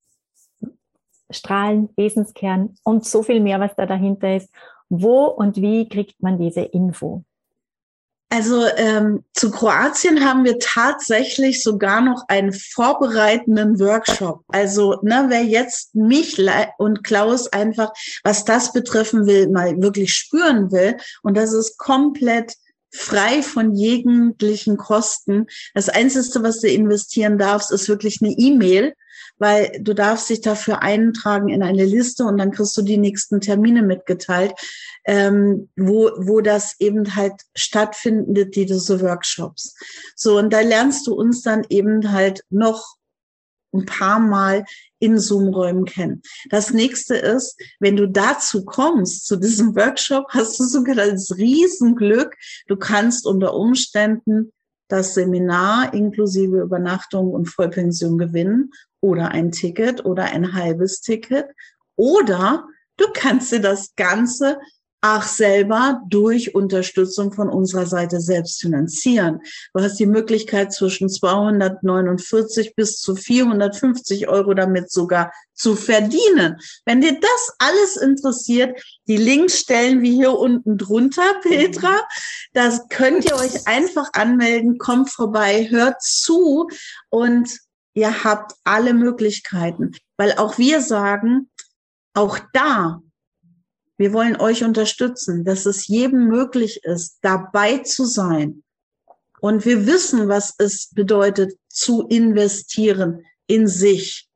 [1.30, 4.50] Strahlen, Wesenskern und so viel mehr, was da dahinter ist.
[4.94, 7.24] Wo und wie kriegt man diese Info?
[8.28, 14.42] Also ähm, zu Kroatien haben wir tatsächlich sogar noch einen vorbereitenden Workshop.
[14.48, 16.38] Also ne, wer jetzt mich
[16.76, 17.90] und Klaus einfach,
[18.22, 22.54] was das betreffen will, mal wirklich spüren will, und das ist komplett
[22.90, 25.46] frei von jeglichen Kosten.
[25.72, 28.94] Das Einzige, was du investieren darfst, ist wirklich eine E-Mail,
[29.42, 33.40] weil du darfst dich dafür eintragen in eine Liste und dann kriegst du die nächsten
[33.40, 34.52] Termine mitgeteilt,
[35.04, 39.74] ähm, wo, wo das eben halt stattfindet, diese Workshops.
[40.14, 42.94] So, und da lernst du uns dann eben halt noch
[43.74, 44.64] ein paar Mal
[45.00, 46.22] in Zoom-Räumen kennen.
[46.50, 52.36] Das nächste ist, wenn du dazu kommst, zu diesem Workshop, hast du sogar das Riesenglück,
[52.68, 54.52] du kannst unter Umständen
[54.86, 58.70] das Seminar inklusive Übernachtung und Vollpension gewinnen
[59.02, 61.46] oder ein Ticket oder ein halbes Ticket
[61.96, 64.58] oder du kannst dir das Ganze
[65.04, 69.40] auch selber durch Unterstützung von unserer Seite selbst finanzieren.
[69.74, 76.56] Du hast die Möglichkeit zwischen 249 bis zu 450 Euro damit sogar zu verdienen.
[76.86, 82.00] Wenn dir das alles interessiert, die Links stellen wir hier unten drunter, Petra.
[82.52, 86.68] Das könnt ihr euch einfach anmelden, kommt vorbei, hört zu
[87.10, 87.58] und
[87.94, 91.50] ihr habt alle Möglichkeiten, weil auch wir sagen,
[92.14, 93.00] auch da
[94.02, 98.64] wir wollen euch unterstützen, dass es jedem möglich ist, dabei zu sein.
[99.40, 104.28] Und wir wissen, was es bedeutet, zu investieren in sich.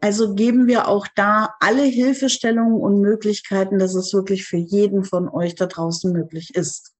[0.00, 5.28] Also geben wir auch da alle Hilfestellungen und Möglichkeiten, dass es wirklich für jeden von
[5.28, 6.96] euch da draußen möglich ist.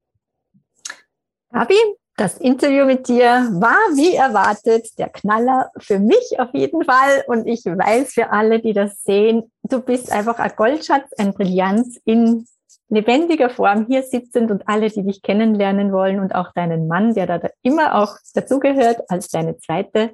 [1.50, 1.74] Gabi,
[2.16, 7.24] das Interview mit dir war wie erwartet der Knaller für mich auf jeden Fall.
[7.26, 12.00] Und ich weiß für alle, die das sehen, du bist einfach ein Goldschatz, ein Brillanz
[12.04, 12.46] in
[12.88, 17.26] lebendiger Form hier sitzend und alle, die dich kennenlernen wollen und auch deinen Mann, der
[17.26, 20.12] da immer auch dazugehört als deine zweite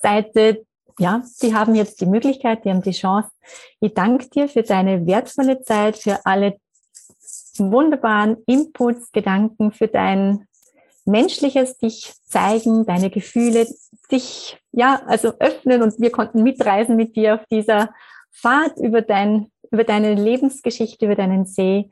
[0.00, 0.64] Seite.
[0.98, 3.28] Ja, die haben jetzt die Möglichkeit, die haben die Chance.
[3.80, 6.56] Ich danke dir für deine wertvolle Zeit, für alle
[7.58, 10.46] wunderbaren Inputs, Gedanken, für dein
[11.06, 13.66] Menschliches dich zeigen, deine Gefühle,
[14.10, 17.90] dich, ja, also öffnen und wir konnten mitreisen mit dir auf dieser
[18.32, 21.90] Fahrt über dein, über deine Lebensgeschichte, über deinen See.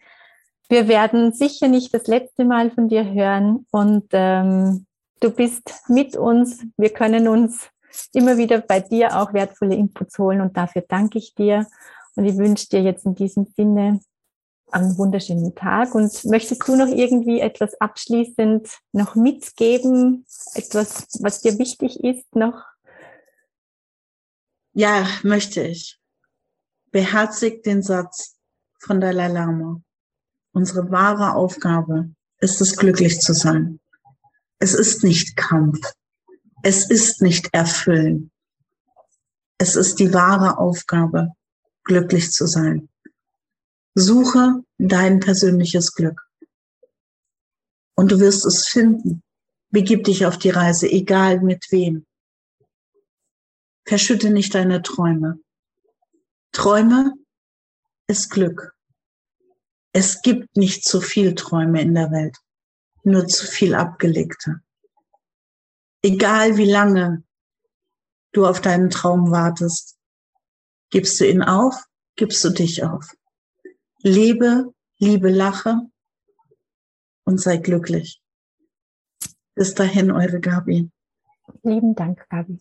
[0.68, 4.86] Wir werden sicher nicht das letzte Mal von dir hören und ähm,
[5.20, 6.64] du bist mit uns.
[6.76, 7.68] Wir können uns
[8.12, 11.66] immer wieder bei dir auch wertvolle Inputs holen und dafür danke ich dir
[12.16, 14.00] und ich wünsche dir jetzt in diesem Sinne
[14.70, 15.94] einen wunderschönen Tag.
[15.94, 20.26] Und möchtest du noch irgendwie etwas abschließend noch mitgeben?
[20.54, 22.64] Etwas, was dir wichtig ist noch?
[24.72, 26.00] Ja, möchte ich.
[26.90, 28.36] Beherzigt den Satz
[28.80, 29.80] von Dalai Lama.
[30.52, 33.80] Unsere wahre Aufgabe ist es, glücklich zu sein.
[34.58, 35.80] Es ist nicht Kampf.
[36.62, 38.30] Es ist nicht Erfüllen.
[39.58, 41.30] Es ist die wahre Aufgabe,
[41.84, 42.88] glücklich zu sein.
[43.94, 46.20] Suche dein persönliches Glück.
[47.94, 49.22] Und du wirst es finden.
[49.70, 52.06] Begib dich auf die Reise, egal mit wem.
[53.86, 55.38] Verschütte nicht deine Träume.
[56.52, 57.14] Träume
[58.08, 58.74] ist Glück.
[59.92, 62.36] Es gibt nicht zu viel Träume in der Welt,
[63.04, 64.60] nur zu viel abgelegte.
[66.02, 67.22] Egal wie lange
[68.32, 69.96] du auf deinen Traum wartest,
[70.90, 71.84] gibst du ihn auf,
[72.16, 73.08] gibst du dich auf.
[74.06, 75.80] Lebe, liebe, lache
[77.24, 78.22] und sei glücklich.
[79.54, 80.90] Bis dahin, eure Gabi.
[81.62, 82.60] Lieben Dank, Gabi.